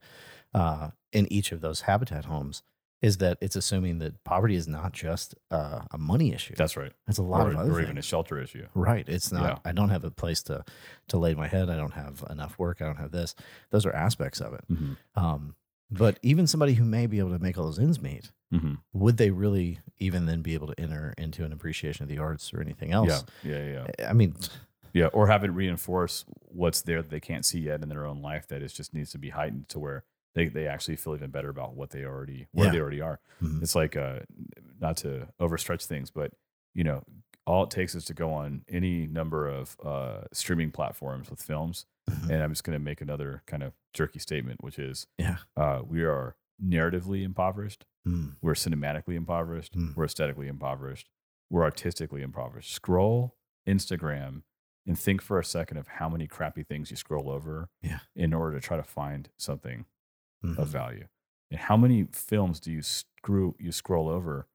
uh, 0.53 0.89
in 1.11 1.31
each 1.31 1.51
of 1.51 1.61
those 1.61 1.81
habitat 1.81 2.25
homes 2.25 2.63
is 3.03 3.17
that 3.17 3.37
it's 3.41 3.55
assuming 3.55 3.99
that 3.99 4.23
poverty 4.23 4.55
is 4.55 4.67
not 4.67 4.93
just 4.93 5.35
uh, 5.51 5.81
a 5.91 5.97
money 5.97 6.33
issue. 6.33 6.55
That's 6.57 6.75
right. 6.77 6.91
it's 7.07 7.17
a 7.19 7.21
lot 7.23 7.45
or, 7.45 7.51
of 7.51 7.57
other 7.57 7.71
or 7.71 7.75
things. 7.75 7.83
even 7.83 7.97
a 7.99 8.01
shelter 8.01 8.39
issue. 8.39 8.65
right. 8.73 9.07
It's 9.09 9.31
not. 9.31 9.43
Yeah. 9.43 9.57
I 9.69 9.73
don't 9.73 9.89
have 9.89 10.05
a 10.05 10.09
place 10.09 10.41
to 10.43 10.63
to 11.09 11.17
lay 11.17 11.35
my 11.35 11.47
head. 11.47 11.69
I 11.69 11.75
don't 11.75 11.93
have 11.93 12.23
enough 12.29 12.57
work. 12.57 12.81
I 12.81 12.85
don't 12.85 12.95
have 12.97 13.11
this. 13.11 13.35
Those 13.71 13.85
are 13.85 13.93
aspects 13.93 14.39
of 14.41 14.53
it. 14.53 14.63
hmm 14.69 14.93
Um, 15.15 15.55
but 15.97 16.19
even 16.21 16.47
somebody 16.47 16.73
who 16.73 16.83
may 16.85 17.05
be 17.07 17.19
able 17.19 17.31
to 17.31 17.39
make 17.39 17.57
all 17.57 17.65
those 17.65 17.79
ends 17.79 18.01
meet, 18.01 18.31
hmm 18.51 18.75
would 18.93 19.17
they 19.17 19.31
really 19.31 19.79
even 19.99 20.25
then 20.27 20.41
be 20.41 20.53
able 20.53 20.67
to 20.67 20.79
enter 20.79 21.13
into 21.17 21.43
an 21.43 21.51
appreciation 21.51 22.03
of 22.03 22.09
the 22.09 22.17
arts 22.19 22.53
or 22.53 22.61
anything 22.61 22.91
else? 22.91 23.23
Yeah. 23.43 23.57
Yeah. 23.73 23.87
Yeah. 23.99 24.09
I 24.09 24.13
mean, 24.13 24.35
Yeah. 24.93 25.07
Or 25.07 25.27
have 25.27 25.43
it 25.43 25.49
reinforce 25.51 26.23
what's 26.49 26.81
there 26.83 27.01
that 27.01 27.09
they 27.09 27.19
can't 27.19 27.45
see 27.45 27.59
yet 27.59 27.81
in 27.81 27.89
their 27.89 28.05
own 28.05 28.21
life 28.21 28.47
that 28.49 28.61
it 28.61 28.67
just 28.73 28.93
needs 28.93 29.11
to 29.11 29.17
be 29.17 29.29
heightened 29.29 29.69
to 29.69 29.79
where 29.79 30.03
they, 30.35 30.47
they 30.49 30.67
actually 30.67 30.95
feel 30.97 31.15
even 31.15 31.31
better 31.31 31.49
about 31.49 31.75
what 31.75 31.89
they 31.91 32.03
already 32.05 32.47
where 32.51 32.67
Yeah. 32.67 32.71
they 32.73 32.79
already 32.79 33.01
are. 33.01 33.19
mhm. 33.41 33.61
It's 33.63 33.75
like 33.75 33.95
uh, 33.97 34.19
not 34.79 34.97
to 34.97 35.27
overstretch 35.39 35.85
things, 35.85 36.11
but 36.11 36.31
you 36.75 36.83
know, 36.83 37.03
all 37.45 37.63
it 37.63 37.71
takes 37.71 37.93
is 37.95 38.05
to 38.05 38.13
go 38.13 38.31
on 38.33 38.63
any 38.69 39.05
number 39.07 39.47
of 39.47 39.75
uh, 39.83 40.21
streaming 40.31 40.71
platforms 40.71 41.29
with 41.29 41.41
films, 41.41 41.85
Mhm. 42.09 42.29
and 42.29 42.43
I'm 42.43 42.51
just 42.51 42.63
going 42.63 42.77
to 42.77 42.83
make 42.83 43.01
another 43.01 43.43
kind 43.45 43.63
of 43.63 43.73
jerky 43.93 44.19
statement, 44.19 44.63
which 44.63 44.77
is, 44.77 45.07
Yeah. 45.17 45.37
uh, 45.55 45.81
we 45.85 46.03
are 46.03 46.35
narratively 46.61 47.23
impoverished, 47.23 47.85
Mm. 48.07 48.35
we're 48.41 48.53
cinematically 48.53 49.15
impoverished, 49.15 49.75
Mm. 49.75 49.95
we're 49.95 50.05
aesthetically 50.05 50.47
impoverished, 50.47 51.09
we're 51.49 51.63
artistically 51.63 52.21
impoverished. 52.21 52.71
Scroll 52.73 53.37
Instagram 53.67 54.43
and 54.85 54.99
think 54.99 55.21
for 55.21 55.39
a 55.39 55.45
second 55.45 55.77
of 55.77 55.87
how 55.87 56.09
many 56.09 56.27
crappy 56.27 56.63
things 56.63 56.91
you 56.91 56.97
scroll 56.97 57.29
over 57.29 57.69
Yeah. 57.81 57.99
in 58.15 58.33
order 58.33 58.59
to 58.59 58.65
try 58.65 58.75
to 58.75 58.83
find 58.83 59.29
something 59.37 59.85
Mhm. 60.43 60.57
of 60.57 60.67
value. 60.67 61.07
And 61.49 61.59
how 61.61 61.77
many 61.77 62.03
films 62.05 62.59
do 62.59 62.71
you 62.71 62.81
screw 62.81 63.55
you 63.59 63.71
scroll 63.71 64.09
over? 64.09 64.47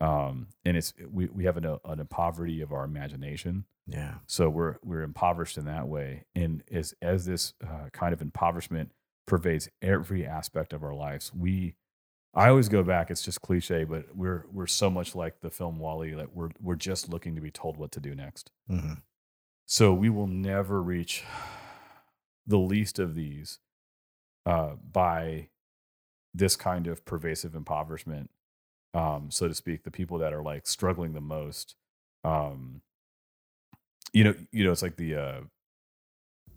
Um, 0.00 0.48
and 0.64 0.76
it's 0.76 0.92
we 1.10 1.26
we 1.26 1.44
have 1.44 1.56
an, 1.56 1.64
an 1.84 2.00
impoverity 2.00 2.60
of 2.60 2.72
our 2.72 2.84
imagination, 2.84 3.64
Yeah. 3.86 4.14
so 4.26 4.50
we're 4.50 4.76
we're 4.82 5.02
impoverished 5.02 5.56
in 5.56 5.64
that 5.66 5.88
way. 5.88 6.24
And 6.34 6.62
as 6.70 6.94
as 7.00 7.24
this 7.24 7.54
uh, 7.66 7.88
kind 7.92 8.12
of 8.12 8.20
impoverishment 8.20 8.92
pervades 9.26 9.68
every 9.80 10.26
aspect 10.26 10.72
of 10.72 10.84
our 10.84 10.94
lives, 10.94 11.32
we 11.34 11.76
I 12.34 12.50
always 12.50 12.68
go 12.68 12.82
back. 12.82 13.10
It's 13.10 13.22
just 13.22 13.40
cliche, 13.40 13.84
but 13.84 14.14
we're 14.14 14.44
we're 14.52 14.66
so 14.66 14.90
much 14.90 15.14
like 15.14 15.40
the 15.40 15.50
film 15.50 15.78
WALL-E 15.78 16.10
that 16.12 16.36
we're 16.36 16.50
we're 16.60 16.74
just 16.76 17.08
looking 17.08 17.34
to 17.34 17.40
be 17.40 17.50
told 17.50 17.78
what 17.78 17.90
to 17.92 18.00
do 18.00 18.14
next. 18.14 18.50
hmm 18.68 18.94
So 19.64 19.94
we 19.94 20.10
will 20.10 20.26
never 20.26 20.82
reach 20.82 21.24
the 22.46 22.58
least 22.58 22.98
of 22.98 23.14
these 23.14 23.58
uh, 24.44 24.74
by 24.92 25.48
this 26.34 26.54
kind 26.54 26.86
of 26.86 27.04
pervasive 27.06 27.54
impoverishment, 27.54 28.30
um, 28.96 29.30
so 29.30 29.48
to 29.48 29.54
speak. 29.54 29.82
The 29.84 29.90
people 29.90 30.18
that 30.18 30.32
are 30.32 30.42
like 30.42 30.66
struggling 30.66 31.12
the 31.12 31.20
most, 31.20 31.74
um, 32.24 32.82
you 34.12 34.24
know, 34.24 34.34
you 34.52 34.64
know, 34.64 34.72
it's 34.72 34.82
like 34.82 34.96
the 34.96 35.14
uh, 35.14 35.40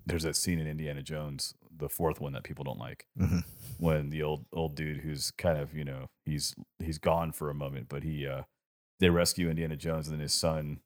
there's 0.05 0.23
that 0.23 0.35
scene 0.35 0.59
in 0.59 0.67
Indiana 0.67 1.01
Jones, 1.03 1.53
the 1.75 1.89
fourth 1.89 2.19
one 2.19 2.33
that 2.33 2.43
people 2.43 2.63
don't 2.63 2.79
like, 2.79 3.05
hmm 3.17 3.39
when 3.77 4.09
the 4.09 4.21
old 4.21 4.45
old 4.51 4.75
dude 4.75 4.97
who's 4.97 5.31
kind 5.31 5.57
of 5.57 5.73
you 5.73 5.85
know 5.85 6.07
he's 6.25 6.53
he's 6.79 6.97
gone 6.97 7.31
for 7.31 7.49
a 7.49 7.53
moment, 7.53 7.87
but 7.87 8.03
he 8.03 8.27
uh, 8.27 8.43
they 8.99 9.09
rescue 9.09 9.49
Indiana 9.49 9.77
Jones 9.77 10.07
and 10.07 10.15
then 10.15 10.21
his 10.21 10.33
son 10.33 10.81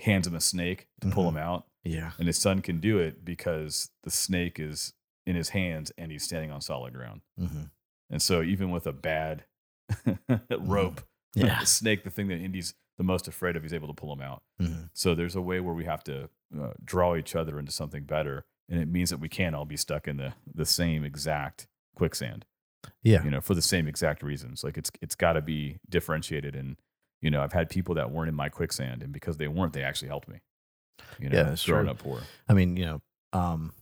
hands 0.00 0.26
him 0.26 0.34
a 0.34 0.40
snake 0.40 0.86
to 1.02 1.08
pull 1.10 1.24
Mhm. 1.24 1.28
him 1.28 1.36
out 1.36 1.66
Yeah. 1.84 2.12
and 2.18 2.26
his 2.26 2.38
son 2.38 2.62
can 2.62 2.80
do 2.80 2.98
it 2.98 3.22
because 3.26 3.90
the 4.04 4.10
snake 4.10 4.58
is 4.58 4.94
in 5.26 5.36
his 5.36 5.50
hands 5.50 5.92
and 5.98 6.10
he's 6.10 6.24
standing 6.24 6.50
on 6.50 6.62
solid 6.62 6.94
ground. 6.94 7.20
hmm 7.36 7.64
And 8.08 8.22
so 8.22 8.40
even 8.42 8.70
with 8.70 8.86
a 8.86 8.92
bad 8.94 9.44
rope, 10.58 11.00
Yeah. 11.34 11.60
the 11.60 11.66
snake, 11.66 12.04
the 12.04 12.10
thing 12.10 12.28
that 12.28 12.38
Indy's 12.38 12.74
the 12.98 13.04
most 13.04 13.26
afraid 13.26 13.56
of, 13.56 13.62
he's 13.62 13.72
able 13.72 13.88
to 13.88 13.94
pull 13.94 14.12
him 14.12 14.20
out. 14.20 14.42
hmm 14.58 14.82
So 14.92 15.14
there's 15.14 15.34
a 15.36 15.40
way 15.40 15.60
where 15.60 15.74
we 15.74 15.84
have 15.84 16.04
to 16.04 16.28
uh, 16.60 16.72
draw 16.84 17.16
each 17.16 17.34
other 17.34 17.58
into 17.58 17.72
something 17.72 18.04
better, 18.04 18.44
and 18.68 18.80
it 18.80 18.86
means 18.88 19.10
that 19.10 19.18
we 19.18 19.28
can't 19.28 19.54
all 19.56 19.64
be 19.64 19.76
stuck 19.76 20.06
in 20.06 20.16
the 20.18 20.34
the 20.54 20.66
same 20.66 21.04
exact 21.04 21.66
quicksand. 21.94 22.44
Yeah. 23.02 23.24
You 23.24 23.30
know, 23.30 23.40
for 23.40 23.54
the 23.54 23.62
same 23.62 23.86
exact 23.88 24.22
reasons. 24.22 24.62
Like 24.64 24.76
it's 24.76 24.90
it's 25.00 25.14
got 25.14 25.32
to 25.34 25.40
be 25.40 25.78
differentiated. 25.88 26.54
And 26.54 26.76
you 27.20 27.30
know, 27.30 27.42
I've 27.42 27.52
had 27.52 27.70
people 27.70 27.94
that 27.94 28.10
weren't 28.10 28.28
in 28.28 28.34
my 28.34 28.48
quicksand, 28.48 29.02
and 29.02 29.12
because 29.12 29.36
they 29.38 29.48
weren't, 29.48 29.72
they 29.72 29.82
actually 29.84 30.08
helped 30.08 30.28
me. 30.28 30.40
You 31.18 31.30
know, 31.30 31.36
Yeah, 31.38 31.56
growing 31.64 31.84
true. 31.84 31.90
up 31.90 31.98
poor. 31.98 32.20
I 32.48 32.52
mean, 32.54 32.76
you 32.76 32.84
know, 32.84 33.00
um, 33.32 33.72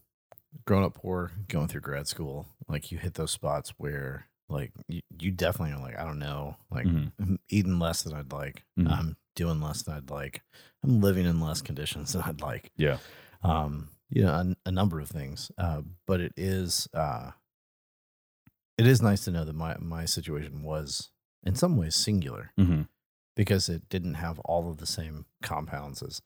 growing 0.67 0.85
up 0.85 0.95
poor, 0.95 1.33
going 1.49 1.67
through 1.69 1.81
grad 1.81 2.07
school, 2.07 2.47
like 2.69 2.93
you 2.93 2.99
hit 2.99 3.15
those 3.15 3.31
spots 3.31 3.71
where, 3.79 4.27
like, 4.51 4.73
you, 4.89 5.01
you 5.19 5.31
definitely 5.31 5.75
are 5.75 5.81
like, 5.81 5.99
I 5.99 6.05
don't 6.05 6.19
know, 6.19 6.57
like, 6.71 6.87
Mhm. 6.87 7.13
I'm 7.21 7.39
eating 7.49 7.79
less 7.79 8.03
than 8.03 8.15
I'd 8.15 8.33
like. 8.33 8.65
Mhm. 8.79 8.91
I'm 8.91 9.17
doing 9.35 9.61
less 9.61 9.83
than 9.83 9.95
I'd 9.95 10.11
like. 10.11 10.43
I'm 10.83 11.01
living 11.01 11.27
in 11.27 11.41
less 11.41 11.63
conditions 11.63 12.13
than 12.13 12.23
I'd 12.23 12.41
like. 12.41 12.71
Yeah. 12.77 12.99
Um, 13.43 13.89
you 14.09 14.23
know, 14.23 14.33
a, 14.33 14.57
a 14.69 14.73
number 14.73 15.01
of 15.01 15.09
things. 15.09 15.51
Uh, 15.57 15.83
but 16.07 16.21
it 16.21 16.33
is, 16.37 16.89
uh, 16.95 17.31
it 18.77 18.87
is 18.87 19.01
nice 19.03 19.25
to 19.25 19.31
know 19.31 19.45
that 19.45 19.55
my 19.55 19.77
my 19.79 20.05
situation 20.05 20.63
was 20.63 21.11
in 21.45 21.55
some 21.55 21.77
ways 21.77 21.95
singular 21.95 22.53
Mm-hmm. 22.59 22.83
because 23.37 23.69
it 23.69 23.89
didn't 23.89 24.15
have 24.15 24.39
all 24.41 24.71
of 24.71 24.79
the 24.79 24.87
same 24.87 25.27
compounds 25.43 26.03
as 26.03 26.23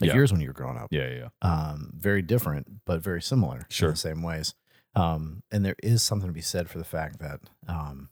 like 0.00 0.08
Yeah. 0.08 0.14
yours 0.16 0.30
when 0.32 0.40
you 0.40 0.48
were 0.48 0.52
growing 0.54 0.76
up 0.78 0.88
Yeah, 0.92 1.08
yeah. 1.08 1.28
um, 1.42 1.92
very 1.96 2.22
different, 2.22 2.84
but 2.84 3.02
very 3.02 3.20
similar 3.22 3.66
Sure. 3.68 3.88
in 3.88 3.94
the 3.94 3.98
same 3.98 4.22
ways. 4.22 4.54
Um, 4.96 5.42
and 5.52 5.64
there 5.64 5.76
is 5.82 6.02
something 6.02 6.28
to 6.28 6.32
be 6.34 6.40
said 6.40 6.68
for 6.68 6.78
the 6.78 6.84
fact 6.84 7.20
that 7.20 7.40
um, 7.68 8.08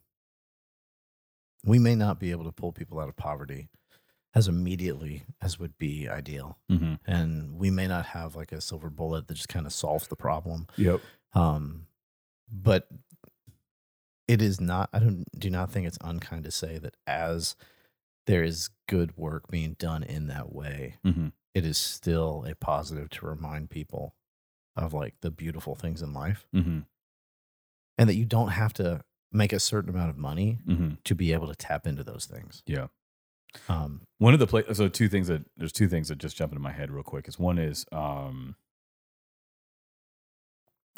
we 1.65 1.79
may 1.79 1.95
not 1.95 2.21
be 2.21 2.31
able 2.31 2.45
to 2.45 2.53
pull 2.53 2.73
people 2.73 3.01
out 3.01 3.09
of 3.09 3.17
poverty 3.17 3.71
as 4.35 4.49
immediately 4.49 5.25
as 5.41 5.59
would 5.59 5.79
be 5.79 6.09
ideal. 6.09 6.59
Mm-hmm. 6.71 6.95
And 7.07 7.57
we 7.57 7.71
may 7.71 7.87
not 7.87 8.05
have 8.07 8.37
like 8.37 8.53
a 8.53 8.61
silver 8.61 8.91
bullet 8.91 9.29
that 9.29 9.35
just 9.35 9.49
kind 9.49 9.65
of 9.67 9.73
solves 9.73 10.09
the 10.09 10.17
problem. 10.17 10.67
Yep. 10.77 11.01
Um, 11.33 11.87
but 12.53 12.87
it 14.29 14.43
is 14.43 14.61
not, 14.61 14.91
I 14.93 14.99
don't, 14.99 15.25
do 15.39 15.49
not 15.51 15.71
think 15.71 15.87
it's 15.87 15.99
unkind 16.03 16.45
to 16.45 16.51
say 16.51 16.79
that 16.79 16.97
as 17.07 17.57
there 18.27 18.43
is 18.43 18.71
good 18.89 19.17
work 19.17 19.49
being 19.51 19.77
done 19.79 20.03
in 20.03 20.27
that 20.27 20.53
way, 20.53 20.97
Mm-hmm. 21.07 21.29
it 21.55 21.65
is 21.65 21.79
still 21.79 22.45
a 22.47 22.55
positive 22.55 23.09
to 23.11 23.27
remind 23.27 23.71
people 23.71 24.15
of 24.77 24.93
like 24.93 25.15
the 25.21 25.31
beautiful 25.31 25.75
things 25.75 26.03
in 26.03 26.13
life 26.13 26.47
Mm-hmm. 26.55 26.81
and 27.99 28.09
that 28.09 28.15
you 28.17 28.25
don't 28.25 28.49
have 28.49 28.73
to 28.75 29.03
make 29.33 29.53
a 29.53 29.61
certain 29.61 29.91
amount 29.91 30.11
of 30.11 30.17
money 30.19 30.59
Mm-hmm. 30.67 30.95
to 31.05 31.15
be 31.15 31.33
able 31.33 31.49
to 31.49 31.55
tap 31.55 31.87
into 31.87 32.05
those 32.05 32.27
things. 32.27 32.63
Yeah. 32.67 32.87
Um, 33.69 34.01
One 34.19 34.35
of 34.35 34.41
the 34.41 34.47
play 34.49 34.65
so 34.73 34.89
two 34.89 35.09
things 35.09 35.29
that 35.29 35.43
there's 35.57 35.73
two 35.73 35.87
things 35.89 36.09
that 36.09 36.19
just 36.19 36.37
jump 36.37 36.51
into 36.53 36.63
my 36.63 36.73
head 36.73 36.91
real 36.91 37.05
quick. 37.05 37.29
Is 37.29 37.39
one 37.39 37.59
is 37.59 37.87
um 37.93 38.57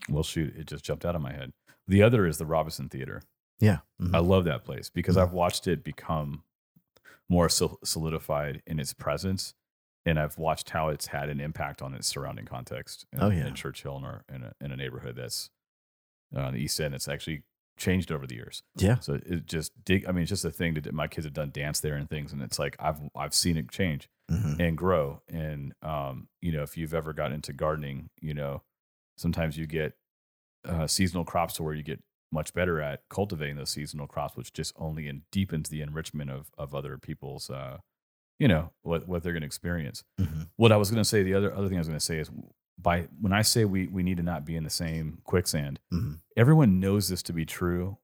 well 0.08 0.22
shoot, 0.22 0.54
it 0.56 0.66
just 0.66 0.84
jumped 0.84 1.04
out 1.04 1.16
of 1.16 1.22
my 1.22 1.32
head. 1.32 1.52
The 1.88 2.02
other 2.02 2.26
is 2.26 2.38
the 2.38 2.46
Robinson 2.46 2.88
Theater. 2.88 3.22
yeah. 3.60 3.78
mhm, 4.00 4.14
I 4.14 4.18
love 4.18 4.44
that 4.44 4.64
place 4.64 4.88
because 4.90 5.16
Mhm. 5.16 5.22
I've 5.22 5.32
watched 5.32 5.66
it 5.66 5.82
become 5.84 6.42
more 7.28 7.48
sol- 7.48 7.78
solidified 7.84 8.62
in 8.66 8.78
its 8.78 8.92
presence, 8.92 9.54
and 10.06 10.18
I've 10.18 10.38
watched 10.38 10.70
how 10.70 10.88
it's 10.88 11.08
had 11.08 11.28
an 11.28 11.40
impact 11.40 11.82
on 11.82 11.92
its 11.92 12.06
surrounding 12.06 12.46
context. 12.46 13.04
In, 13.12 13.20
Oh, 13.22 13.28
yeah. 13.30 13.46
in 13.46 13.54
Church 13.54 13.82
Hill, 13.82 13.96
in, 13.98 14.34
in, 14.36 14.42
a, 14.44 14.52
in 14.64 14.72
a 14.72 14.76
neighborhood 14.76 15.16
that's 15.16 15.50
uh, 16.34 16.40
on 16.40 16.54
the 16.54 16.60
East 16.60 16.80
End, 16.80 16.94
it's 16.94 17.08
actually 17.08 17.42
changed 17.76 18.10
over 18.10 18.26
the 18.26 18.34
years. 18.36 18.62
yeah. 18.76 18.98
So 19.00 19.14
it 19.26 19.44
just 19.46 19.72
dig. 19.84 20.06
I 20.08 20.12
mean, 20.12 20.22
it's 20.22 20.30
just 20.30 20.44
a 20.46 20.50
thing 20.50 20.72
that 20.74 20.94
my 20.94 21.08
kids 21.08 21.26
have 21.26 21.34
done 21.34 21.50
dance 21.50 21.80
there 21.80 21.94
and 21.96 22.08
things, 22.08 22.32
and 22.32 22.40
it's 22.40 22.58
like 22.58 22.74
I've 22.78 23.00
I've 23.14 23.34
seen 23.34 23.56
it 23.58 23.70
change 23.70 24.08
mhm, 24.30 24.58
and 24.58 24.78
grow. 24.78 25.20
And 25.28 25.74
um, 25.82 26.28
you 26.40 26.52
know, 26.52 26.62
if 26.62 26.76
you've 26.78 26.94
ever 26.94 27.12
got 27.12 27.32
into 27.32 27.52
gardening, 27.52 28.08
you 28.20 28.32
know, 28.32 28.62
sometimes 29.18 29.58
you 29.58 29.66
get 29.66 29.92
uh, 30.66 30.86
seasonal 30.86 31.24
crops 31.24 31.54
to 31.54 31.62
where 31.62 31.74
you 31.74 31.82
get 31.82 32.02
much 32.32 32.52
better 32.54 32.80
at 32.80 33.02
cultivating 33.10 33.56
those 33.56 33.70
seasonal 33.70 34.06
crops, 34.06 34.36
which 34.36 34.52
just 34.52 34.72
only 34.76 35.06
and 35.06 35.22
deepens 35.30 35.68
the 35.68 35.82
enrichment 35.82 36.30
of 36.30 36.50
of 36.56 36.74
other 36.74 36.96
people's, 36.98 37.50
uh, 37.50 37.78
you 38.38 38.48
know, 38.48 38.70
what 38.82 39.06
what 39.08 39.22
they're 39.22 39.32
going 39.32 39.42
to 39.42 39.46
experience. 39.46 40.04
mhm, 40.20 40.48
What 40.56 40.72
I 40.72 40.76
was 40.76 40.90
going 40.90 41.02
to 41.02 41.08
say, 41.08 41.22
the 41.22 41.34
other 41.34 41.52
other 41.54 41.68
thing 41.68 41.76
I 41.78 41.80
was 41.80 41.88
going 41.88 41.98
to 41.98 42.04
say 42.04 42.18
is 42.18 42.30
by 42.78 43.08
when 43.20 43.32
I 43.32 43.42
say 43.42 43.64
we 43.64 43.86
we 43.86 44.02
need 44.02 44.16
to 44.18 44.22
not 44.22 44.44
be 44.44 44.56
in 44.56 44.64
the 44.64 44.70
same 44.70 45.18
quicksand, 45.24 45.80
mhm. 45.92 46.20
everyone 46.36 46.78
knows 46.80 47.08
this 47.08 47.22
to 47.24 47.32
be 47.32 47.44
true 47.46 47.98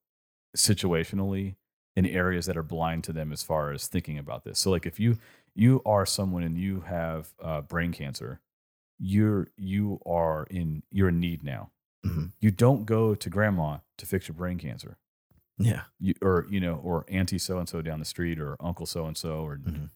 situationally 0.57 1.55
in 1.95 2.05
areas 2.05 2.45
that 2.47 2.57
are 2.57 2.63
blind 2.63 3.03
to 3.03 3.13
them 3.13 3.31
as 3.31 3.43
far 3.43 3.71
as 3.71 3.87
thinking 3.87 4.17
about 4.17 4.43
this. 4.43 4.59
So 4.59 4.71
like 4.71 4.85
if 4.85 4.99
you 4.99 5.17
you 5.55 5.81
are 5.85 6.05
someone 6.05 6.41
and 6.43 6.57
you 6.57 6.81
have 6.81 7.33
uh, 7.41 7.61
brain 7.61 7.91
cancer, 7.91 8.39
you're 8.99 9.47
you 9.57 9.99
are 10.05 10.47
in 10.49 10.83
you're 10.91 11.09
in 11.09 11.19
need 11.19 11.43
now. 11.43 11.71
Mhm. 12.05 12.31
You 12.39 12.51
don't 12.51 12.85
go 12.85 13.13
to 13.15 13.29
grandma 13.29 13.77
to 13.97 14.05
fix 14.05 14.27
your 14.27 14.35
brain 14.35 14.57
cancer. 14.57 14.97
Yeah. 15.59 15.83
You, 15.99 16.15
or 16.21 16.47
you 16.49 16.59
know, 16.59 16.75
or 16.83 17.05
auntie 17.07 17.37
so 17.37 17.59
and 17.59 17.69
so 17.69 17.81
down 17.83 17.99
the 17.99 18.05
street, 18.05 18.39
or 18.39 18.57
uncle 18.59 18.87
so 18.87 19.05
and 19.05 19.15
so, 19.15 19.45
or 19.45 19.57
Mhm. 19.57 19.91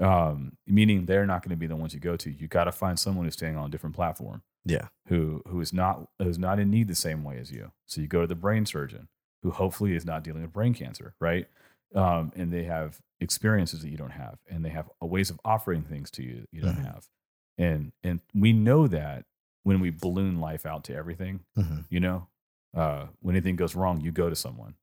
Um, 0.00 0.56
meaning 0.66 1.06
they're 1.06 1.26
not 1.26 1.42
going 1.42 1.50
to 1.50 1.56
be 1.56 1.66
the 1.66 1.76
ones 1.76 1.92
you 1.94 2.00
go 2.00 2.16
to. 2.16 2.30
You 2.30 2.48
got 2.48 2.64
to 2.64 2.72
find 2.72 2.98
someone 2.98 3.24
who's 3.26 3.34
staying 3.34 3.56
on 3.56 3.66
a 3.66 3.70
different 3.70 3.94
platform 3.96 4.42
Yeah. 4.64 4.88
who 5.08 5.42
who 5.48 5.60
is 5.60 5.72
not 5.72 6.08
who's 6.18 6.38
not 6.38 6.58
in 6.58 6.70
need 6.70 6.88
the 6.88 6.94
same 6.94 7.24
way 7.24 7.38
as 7.38 7.50
you. 7.52 7.72
So 7.86 8.00
you 8.00 8.06
go 8.06 8.22
to 8.22 8.26
the 8.26 8.34
brain 8.34 8.64
surgeon 8.66 9.08
who 9.42 9.50
hopefully 9.50 9.94
is 9.94 10.06
not 10.06 10.22
dealing 10.24 10.42
with 10.42 10.52
brain 10.52 10.72
cancer, 10.74 11.14
right? 11.20 11.46
Um, 11.94 12.32
and 12.36 12.50
they 12.52 12.62
have 12.64 13.00
experiences 13.20 13.82
that 13.82 13.90
you 13.90 13.96
don't 13.98 14.10
have, 14.12 14.38
and 14.48 14.64
they 14.64 14.70
have 14.70 14.88
a 15.00 15.06
ways 15.06 15.28
of 15.30 15.38
offering 15.44 15.82
things 15.82 16.10
to 16.12 16.22
you 16.22 16.40
that 16.40 16.48
you 16.52 16.62
don't 16.62 16.76
Mhm. 16.76 16.84
have, 16.84 17.08
and 17.58 17.92
and 18.02 18.20
we 18.34 18.52
know 18.52 18.86
that 18.88 19.26
when 19.64 19.78
we 19.80 19.90
balloon 19.90 20.40
life 20.40 20.64
out 20.64 20.84
to 20.84 20.94
everything, 20.94 21.44
Mhm. 21.56 21.84
you 21.90 22.00
know, 22.00 22.28
uh, 22.74 23.08
when 23.20 23.36
anything 23.36 23.56
goes 23.56 23.76
wrong, 23.76 24.00
you 24.00 24.10
go 24.10 24.30
to 24.30 24.34
someone. 24.36 24.74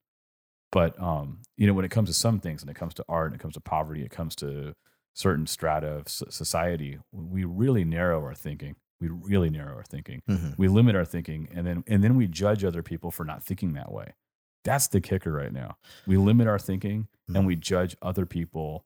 But 0.72 0.98
um, 1.00 1.40
you 1.56 1.66
know, 1.66 1.74
when 1.74 1.84
it 1.84 1.90
comes 1.90 2.08
to 2.10 2.14
some 2.14 2.38
things, 2.38 2.62
and 2.62 2.70
it 2.70 2.76
comes 2.76 2.94
to 2.94 3.04
art, 3.08 3.32
and 3.32 3.34
it 3.34 3.42
comes 3.42 3.54
to 3.54 3.60
poverty, 3.60 4.04
it 4.04 4.10
comes 4.12 4.36
to 4.36 4.74
certain 5.14 5.46
strata 5.46 5.88
of 5.88 6.08
society, 6.08 6.98
we 7.12 7.44
really 7.44 7.84
narrow 7.84 8.20
our 8.22 8.34
thinking. 8.34 8.76
We 9.00 9.08
really 9.08 9.50
narrow 9.50 9.76
our 9.76 9.84
thinking. 9.84 10.22
Mhm. 10.28 10.56
We 10.58 10.68
limit 10.68 10.94
our 10.96 11.04
thinking, 11.04 11.48
and 11.52 11.66
then 11.66 11.84
and 11.86 12.04
then 12.04 12.16
we 12.16 12.26
judge 12.26 12.64
other 12.64 12.82
people 12.82 13.10
for 13.10 13.24
not 13.24 13.42
thinking 13.42 13.72
that 13.74 13.90
way. 13.92 14.14
That's 14.64 14.88
the 14.88 15.00
kicker 15.00 15.32
right 15.32 15.52
now. 15.52 15.78
We 16.06 16.16
limit 16.18 16.46
our 16.46 16.58
thinking, 16.58 17.08
and 17.34 17.46
we 17.46 17.56
judge 17.56 17.96
other 18.02 18.26
people 18.26 18.84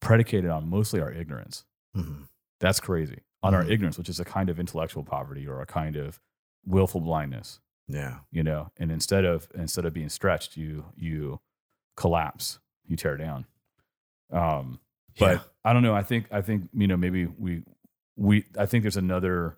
predicated 0.00 0.50
on 0.50 0.68
mostly 0.68 1.00
our 1.00 1.12
ignorance. 1.12 1.64
Mhm. 1.94 2.28
That's 2.60 2.80
crazy. 2.80 3.22
On 3.42 3.54
our 3.54 3.62
Mhm. 3.64 3.70
ignorance, 3.70 3.98
which 3.98 4.08
is 4.08 4.18
a 4.20 4.24
kind 4.24 4.48
of 4.48 4.58
intellectual 4.58 5.04
poverty 5.04 5.46
or 5.46 5.60
a 5.60 5.66
kind 5.66 5.96
of 5.96 6.18
willful 6.64 7.00
blindness 7.00 7.60
Yeah. 7.86 8.20
you 8.32 8.42
know 8.42 8.72
and 8.76 8.90
instead 8.90 9.24
of 9.24 9.48
instead 9.54 9.84
of 9.84 9.92
being 9.92 10.08
stretched 10.08 10.56
you 10.56 10.86
you 10.96 11.40
collapse 11.96 12.58
you 12.84 12.96
tear 12.96 13.16
down 13.16 13.46
um 14.32 14.80
But 15.18 15.34
Yeah. 15.36 15.40
I 15.64 15.72
don't 15.72 15.82
know. 15.82 15.94
I 15.94 16.02
think 16.02 16.26
I 16.30 16.42
think 16.42 16.68
you 16.72 16.86
know 16.86 16.96
maybe 16.96 17.26
we 17.26 17.62
we 18.16 18.44
I 18.58 18.66
think 18.66 18.82
there's 18.82 18.96
another 18.96 19.56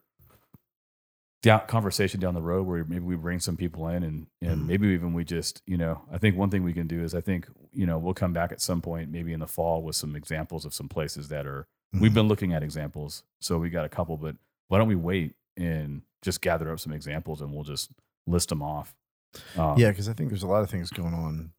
down, 1.43 1.61
conversation 1.69 2.21
down 2.21 2.35
the 2.35 2.43
road 2.43 2.67
where 2.67 2.85
maybe 2.85 3.05
we 3.05 3.17
bring 3.17 3.39
some 3.41 3.57
people 3.57 3.87
in 3.89 4.03
and 4.03 4.27
and 4.43 4.63
Mhm. 4.63 4.67
maybe 4.67 4.89
even 4.89 5.13
we 5.13 5.25
just 5.25 5.63
you 5.67 5.77
know 5.77 6.03
I 6.11 6.19
think 6.19 6.37
one 6.37 6.51
thing 6.51 6.63
we 6.65 6.73
can 6.73 6.87
do 6.87 7.03
is 7.03 7.15
I 7.15 7.21
think 7.21 7.49
you 7.73 7.87
know 7.87 7.99
we'll 7.99 8.15
come 8.15 8.33
back 8.33 8.51
at 8.53 8.61
some 8.61 8.81
point 8.83 9.11
maybe 9.11 9.33
in 9.33 9.41
the 9.41 9.47
fall 9.47 9.83
with 9.83 9.95
some 9.97 10.17
examples 10.17 10.65
of 10.65 10.75
some 10.75 10.89
places 10.89 11.29
that 11.29 11.47
are 11.47 11.67
we've 11.93 12.11
Mhm. 12.11 12.15
been 12.15 12.29
looking 12.29 12.53
at 12.53 12.63
examples 12.63 13.23
so 13.41 13.59
we 13.59 13.71
got 13.71 13.85
a 13.85 13.89
couple 13.89 14.17
but 14.17 14.37
why 14.69 14.79
don't 14.79 14.89
we 14.89 14.97
wait 14.97 15.35
and 15.57 16.03
just 16.23 16.41
gather 16.41 16.71
up 16.73 16.81
some 16.81 16.93
examples 16.93 17.41
and 17.41 17.53
we'll 17.53 17.65
just 17.65 17.91
list 18.27 18.49
them 18.51 18.61
off. 18.63 18.95
Um, 19.57 19.79
yeah, 19.79 19.91
because 19.91 20.09
I 20.09 20.13
think 20.13 20.29
there's 20.31 20.43
a 20.43 20.47
lot 20.49 20.63
of 20.63 20.71
things 20.71 20.91
going 20.91 21.15
on 21.15 21.53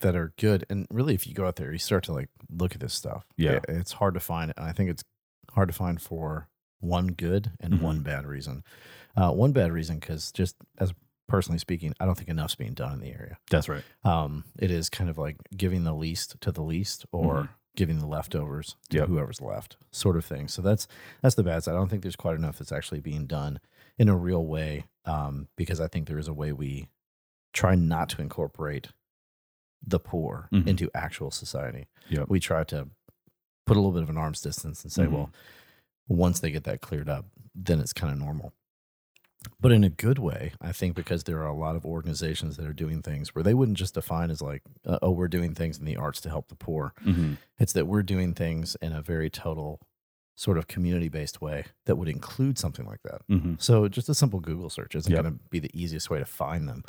that 0.00 0.16
are 0.16 0.32
good, 0.38 0.64
and 0.70 0.86
really, 0.90 1.14
if 1.14 1.26
you 1.26 1.34
go 1.34 1.46
out 1.46 1.56
there, 1.56 1.72
you 1.72 1.78
start 1.78 2.04
to 2.04 2.12
like 2.12 2.28
look 2.50 2.74
at 2.74 2.80
this 2.80 2.94
stuff. 2.94 3.24
Yeah. 3.36 3.52
it- 3.52 3.64
it's 3.68 3.92
hard 3.92 4.14
to 4.14 4.20
find, 4.20 4.52
and 4.56 4.66
I 4.66 4.72
think 4.72 4.90
it's 4.90 5.04
hard 5.52 5.68
to 5.68 5.74
find 5.74 6.00
for 6.00 6.48
one 6.80 7.08
good 7.08 7.52
and 7.60 7.74
Mhm. 7.74 7.80
one 7.82 8.02
bad 8.02 8.24
reason. 8.26 8.64
Uh, 9.16 9.32
one 9.32 9.52
bad 9.52 9.72
reason 9.72 9.98
because 9.98 10.32
just 10.32 10.56
as 10.78 10.94
personally 11.28 11.58
speaking, 11.58 11.92
I 12.00 12.06
don't 12.06 12.16
think 12.16 12.28
enough's 12.30 12.54
being 12.54 12.74
done 12.74 12.92
in 12.94 13.00
the 13.00 13.12
area. 13.12 13.38
that's 13.50 13.68
right. 13.68 13.84
Um, 14.04 14.44
it 14.58 14.70
is 14.70 14.88
kind 14.88 15.10
of 15.10 15.18
like 15.18 15.36
giving 15.56 15.84
the 15.84 15.94
least 15.94 16.40
to 16.40 16.50
the 16.52 16.62
least, 16.62 17.04
or 17.12 17.42
Mhm. 17.42 17.48
giving 17.76 17.98
the 17.98 18.06
leftovers 18.06 18.76
to 18.88 18.98
Yep. 18.98 19.08
whoever's 19.08 19.40
left, 19.40 19.76
sort 19.92 20.16
of 20.16 20.24
thing. 20.24 20.48
So 20.48 20.60
that's 20.62 20.88
that's 21.22 21.34
the 21.34 21.44
bad 21.44 21.62
side. 21.62 21.72
I 21.72 21.76
don't 21.76 21.88
think 21.88 22.02
there's 22.02 22.16
quite 22.16 22.34
enough 22.36 22.58
that's 22.58 22.72
actually 22.72 23.00
being 23.00 23.26
done 23.26 23.60
in 23.98 24.08
a 24.08 24.16
real 24.16 24.44
way, 24.46 24.86
um, 25.04 25.48
because 25.56 25.80
I 25.80 25.86
think 25.88 26.08
there 26.08 26.18
is 26.18 26.28
a 26.28 26.32
way 26.34 26.52
we 26.52 26.88
try 27.52 27.74
not 27.74 28.08
to 28.10 28.22
incorporate 28.22 28.88
the 29.82 29.98
poor 29.98 30.48
Mhm. 30.52 30.66
into 30.66 30.90
actual 30.94 31.30
society. 31.30 31.86
Yep. 32.08 32.28
We 32.28 32.40
try 32.40 32.64
to 32.64 32.88
put 33.66 33.76
a 33.76 33.80
little 33.80 33.92
bit 33.92 34.02
of 34.02 34.10
an 34.10 34.18
arm's 34.18 34.40
distance 34.40 34.82
and 34.82 34.92
say, 34.92 35.04
Mhm. 35.04 35.12
well, 35.12 35.32
once 36.08 36.40
they 36.40 36.50
get 36.50 36.64
that 36.64 36.80
cleared 36.80 37.08
up, 37.08 37.26
then 37.54 37.80
it's 37.80 37.92
kind 37.92 38.12
of 38.12 38.18
normal. 38.18 38.52
But 39.58 39.72
in 39.72 39.84
a 39.84 39.88
good 39.88 40.18
way, 40.18 40.52
I 40.60 40.72
think 40.72 40.94
because 40.94 41.24
there 41.24 41.38
are 41.38 41.46
a 41.48 41.56
lot 41.56 41.74
of 41.76 41.86
organizations 41.86 42.56
that 42.56 42.66
are 42.66 42.74
doing 42.74 43.00
things 43.00 43.34
where 43.34 43.42
they 43.42 43.54
wouldn't 43.54 43.78
just 43.78 43.94
define 43.94 44.30
as 44.30 44.42
like, 44.42 44.62
uh, 44.84 44.98
oh, 45.00 45.12
we're 45.12 45.28
doing 45.28 45.54
things 45.54 45.78
in 45.78 45.86
the 45.86 45.96
arts 45.96 46.20
to 46.22 46.28
help 46.28 46.48
the 46.48 46.54
poor. 46.56 46.92
Mhm. 47.04 47.38
It's 47.58 47.72
that 47.72 47.86
we're 47.86 48.02
doing 48.02 48.34
things 48.34 48.76
in 48.82 48.92
a 48.92 49.00
very 49.00 49.30
total 49.30 49.80
sort 50.36 50.58
of 50.58 50.66
community 50.66 51.08
based 51.08 51.40
way 51.40 51.64
that 51.86 51.96
would 51.96 52.08
include 52.08 52.58
something 52.58 52.84
like 52.86 53.02
that. 53.02 53.26
Mhm. 53.28 53.60
So 53.60 53.88
just 53.88 54.08
a 54.10 54.14
simple 54.14 54.40
Google 54.40 54.68
search 54.68 54.94
isn't 54.94 55.10
Yep. 55.10 55.22
going 55.22 55.38
to 55.38 55.44
be 55.48 55.58
the 55.58 55.70
easiest 55.78 56.10
way 56.10 56.18
to 56.18 56.24
find 56.26 56.68
them. 56.68 56.82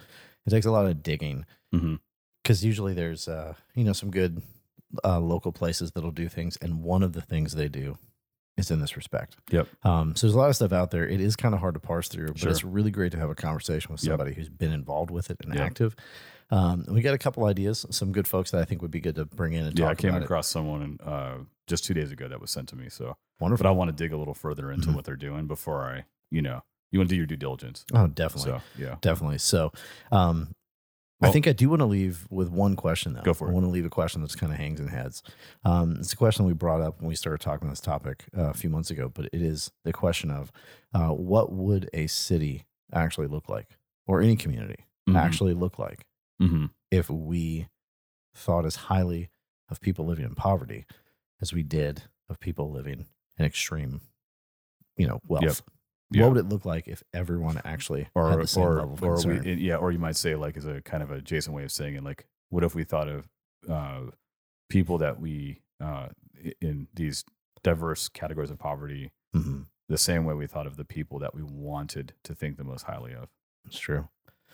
It 0.45 0.49
takes 0.49 0.65
a 0.65 0.71
lot 0.71 0.85
of 0.87 1.03
digging 1.03 1.45
Mhm. 1.73 1.99
Because 2.43 2.63
usually 2.63 2.93
there's 2.93 3.27
uh, 3.27 3.53
you 3.75 3.83
know 3.83 3.93
some 3.93 4.11
good 4.11 4.41
uh, 5.03 5.19
local 5.19 5.51
places 5.51 5.91
that'll 5.91 6.11
do 6.11 6.27
things, 6.29 6.57
and 6.61 6.83
one 6.83 7.03
of 7.03 7.13
the 7.13 7.21
things 7.21 7.53
they 7.53 7.67
do 7.69 7.97
is 8.57 8.69
in 8.69 8.81
this 8.81 8.97
respect. 8.97 9.37
Yep. 9.49 9.67
Um, 9.83 10.15
so 10.15 10.27
there's 10.27 10.35
a 10.35 10.37
lot 10.37 10.49
of 10.49 10.55
stuff 10.57 10.73
out 10.73 10.91
there. 10.91 11.07
It 11.07 11.21
is 11.21 11.37
kind 11.37 11.53
of 11.55 11.61
hard 11.61 11.73
to 11.75 11.79
parse 11.79 12.09
through, 12.09 12.27
but 12.27 12.37
Sure. 12.39 12.51
it's 12.51 12.65
really 12.65 12.91
great 12.91 13.13
to 13.13 13.17
have 13.17 13.29
a 13.29 13.35
conversation 13.35 13.93
with 13.93 14.03
Yep. 14.03 14.11
somebody 14.11 14.33
who's 14.33 14.49
been 14.49 14.73
involved 14.73 15.09
with 15.09 15.31
it 15.31 15.37
and 15.43 15.53
Yep. 15.53 15.63
active. 15.63 15.95
Um, 16.49 16.81
and 16.85 16.93
we 16.93 17.01
got 17.01 17.13
a 17.13 17.17
couple 17.17 17.45
ideas, 17.45 17.85
some 17.91 18.11
good 18.11 18.27
folks 18.27 18.51
that 18.51 18.59
I 18.61 18.65
think 18.65 18.81
would 18.81 18.91
be 18.91 18.99
good 18.99 19.15
to 19.15 19.23
bring 19.23 19.53
in 19.53 19.65
and 19.65 19.73
talk 19.75 19.83
about. 19.93 20.03
Yeah, 20.03 20.09
I 20.09 20.13
came 20.15 20.21
across 20.21 20.47
someone 20.49 20.97
uh, 21.01 21.37
just 21.67 21.85
two 21.85 21.93
days 21.93 22.11
ago 22.11 22.27
that 22.27 22.41
was 22.41 22.51
sent 22.51 22.67
to 22.69 22.75
me. 22.75 22.89
So, 22.89 23.11
it. 23.11 23.15
Wonderful. 23.39 23.63
but 23.63 23.69
I 23.69 23.71
want 23.71 23.87
to 23.87 23.95
dig 23.95 24.11
a 24.11 24.17
little 24.17 24.33
further 24.33 24.69
into 24.69 24.89
Mhm. 24.89 24.95
what 24.95 25.05
they're 25.05 25.15
doing 25.15 25.47
before 25.47 25.85
I, 25.85 26.03
you 26.29 26.41
know, 26.41 26.61
you 26.91 26.99
want 26.99 27.07
to 27.09 27.13
do 27.13 27.17
your 27.17 27.25
due 27.27 27.37
diligence. 27.37 27.85
oh, 27.93 28.07
definitely. 28.07 28.51
So, 28.51 28.61
yeah. 28.77 28.97
Definitely. 28.99 29.37
So, 29.37 29.71
um, 30.11 30.53
I 31.21 31.31
think 31.31 31.47
I 31.47 31.51
do 31.53 31.69
want 31.69 31.81
to 31.81 31.85
leave 31.85 32.25
with 32.29 32.49
one 32.49 32.75
question 32.75 33.13
though. 33.13 33.21
Go 33.21 33.33
for 33.33 33.47
it. 33.47 33.51
I 33.51 33.53
want 33.53 33.65
to 33.65 33.69
leave 33.69 33.85
a 33.85 33.89
question 33.89 34.21
that's 34.21 34.35
kind 34.35 34.51
of 34.51 34.57
hangs 34.57 34.79
in 34.79 34.87
heads. 34.87 35.21
Um, 35.63 35.97
it's 35.99 36.13
a 36.13 36.17
question 36.17 36.45
we 36.45 36.53
brought 36.53 36.81
up 36.81 36.99
when 36.99 37.07
we 37.07 37.15
started 37.15 37.41
talking 37.41 37.69
this 37.69 37.79
topic 37.79 38.25
uh, 38.37 38.49
a 38.49 38.53
few 38.53 38.69
months 38.69 38.89
ago, 38.91 39.09
but 39.13 39.25
it 39.31 39.41
is 39.41 39.71
the 39.83 39.93
question 39.93 40.31
of 40.31 40.51
uh, 40.93 41.09
what 41.09 41.51
would 41.51 41.89
a 41.93 42.07
city 42.07 42.65
actually 42.93 43.27
look 43.27 43.47
like, 43.49 43.77
or 44.07 44.21
any 44.21 44.35
community 44.35 44.85
Mhm. 45.09 45.15
actually 45.15 45.53
look 45.53 45.77
like, 45.79 46.05
Mhm. 46.41 46.69
if 46.91 47.09
we 47.09 47.67
thought 48.35 48.65
as 48.65 48.75
highly 48.75 49.29
of 49.69 49.79
people 49.81 50.05
living 50.05 50.25
in 50.25 50.35
poverty 50.35 50.85
as 51.41 51.53
we 51.53 51.63
did 51.63 52.03
of 52.29 52.39
people 52.39 52.71
living 52.71 53.05
in 53.37 53.45
extreme, 53.45 54.01
you 54.97 55.07
know, 55.07 55.19
wealth. 55.27 55.43
Yeah. 56.11 56.23
What 56.23 56.33
would 56.33 56.45
it 56.45 56.49
look 56.49 56.65
like 56.65 56.87
if 56.87 57.03
everyone 57.13 57.61
actually 57.63 58.07
or 58.15 58.29
had 58.29 58.39
the 58.39 58.47
same 58.47 58.63
or, 58.63 58.75
level 58.75 58.93
of 58.93 59.03
or 59.03 59.13
concern? 59.15 59.43
we, 59.43 59.53
yeah, 59.55 59.77
or 59.77 59.91
you 59.91 59.99
might 59.99 60.15
say 60.17 60.35
like 60.35 60.57
as 60.57 60.65
a 60.65 60.81
kind 60.81 61.01
of 61.01 61.09
a 61.11 61.21
Jason 61.21 61.53
way 61.53 61.63
of 61.63 61.71
saying 61.71 61.95
it, 61.95 62.03
like 62.03 62.25
what 62.49 62.63
if 62.63 62.75
we 62.75 62.83
thought 62.83 63.07
of 63.07 63.29
uh, 63.69 64.01
people 64.69 64.97
that 64.97 65.19
we 65.21 65.61
uh, 65.79 66.07
in 66.59 66.87
these 66.93 67.23
diverse 67.63 68.09
categories 68.09 68.49
of 68.51 68.57
poverty 68.59 69.11
Mhm. 69.35 69.67
the 69.87 69.97
same 69.97 70.25
way 70.25 70.33
we 70.33 70.47
thought 70.47 70.67
of 70.67 70.75
the 70.77 70.83
people 70.83 71.19
that 71.19 71.33
we 71.33 71.41
wanted 71.43 72.13
to 72.23 72.35
think 72.35 72.57
the 72.57 72.63
most 72.65 72.83
highly 72.83 73.13
of. 73.13 73.29
It's 73.65 73.79
true. 73.79 74.09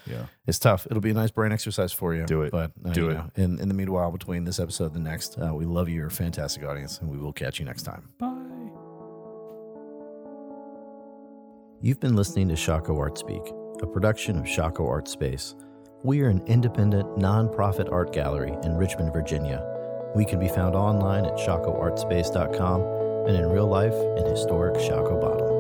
Yeah, 0.06 0.28
It's 0.46 0.60
tough. 0.60 0.86
It'll 0.90 1.02
be 1.02 1.10
a 1.10 1.14
nice 1.16 1.32
brain 1.32 1.52
exercise 1.52 1.92
for 1.92 2.14
you. 2.14 2.26
Do 2.26 2.44
it. 2.44 2.52
But 2.52 2.72
uh, 2.86 2.92
Do 2.94 3.10
it. 3.10 3.14
know, 3.16 3.32
in 3.36 3.60
in 3.60 3.68
the 3.68 3.74
meanwhile, 3.74 4.12
between 4.12 4.44
this 4.44 4.60
episode 4.60 4.94
and 4.94 5.06
the 5.06 5.10
next, 5.10 5.38
uh, 5.40 5.54
we 5.56 5.66
love 5.66 5.90
you. 5.90 5.96
You're 5.96 6.08
a 6.08 6.12
fantastic 6.12 6.64
audience, 6.64 7.00
and 7.02 7.10
we 7.10 7.18
will 7.18 7.34
catch 7.34 7.58
you 7.60 7.66
next 7.66 7.82
time. 7.84 8.10
bye. 8.20 8.36
You've 11.80 12.00
been 12.00 12.16
listening 12.16 12.48
to 12.48 12.56
Shockoe 12.56 12.98
Art 12.98 13.20
Speak, 13.20 13.44
a 13.84 13.86
production 13.86 14.40
of 14.40 14.46
Shockoe 14.46 14.90
Art 14.90 15.08
Space. 15.08 15.54
We 16.04 16.22
are 16.22 16.30
an 16.30 16.42
independent, 16.48 17.08
nonprofit 17.18 17.92
art 17.92 18.12
gallery 18.12 18.58
in 18.64 18.76
Richmond, 18.76 19.14
Virginia. 19.14 19.64
We 20.16 20.26
can 20.26 20.40
be 20.40 20.48
found 20.48 20.76
online 20.76 21.26
at 21.26 21.36
shockoeartspace.com 21.36 22.82
and 23.28 23.38
in 23.38 23.50
real 23.52 23.68
life 23.68 23.94
in 23.94 24.26
historic 24.26 24.74
Shockoe 24.78 25.22
Bottom. 25.22 25.57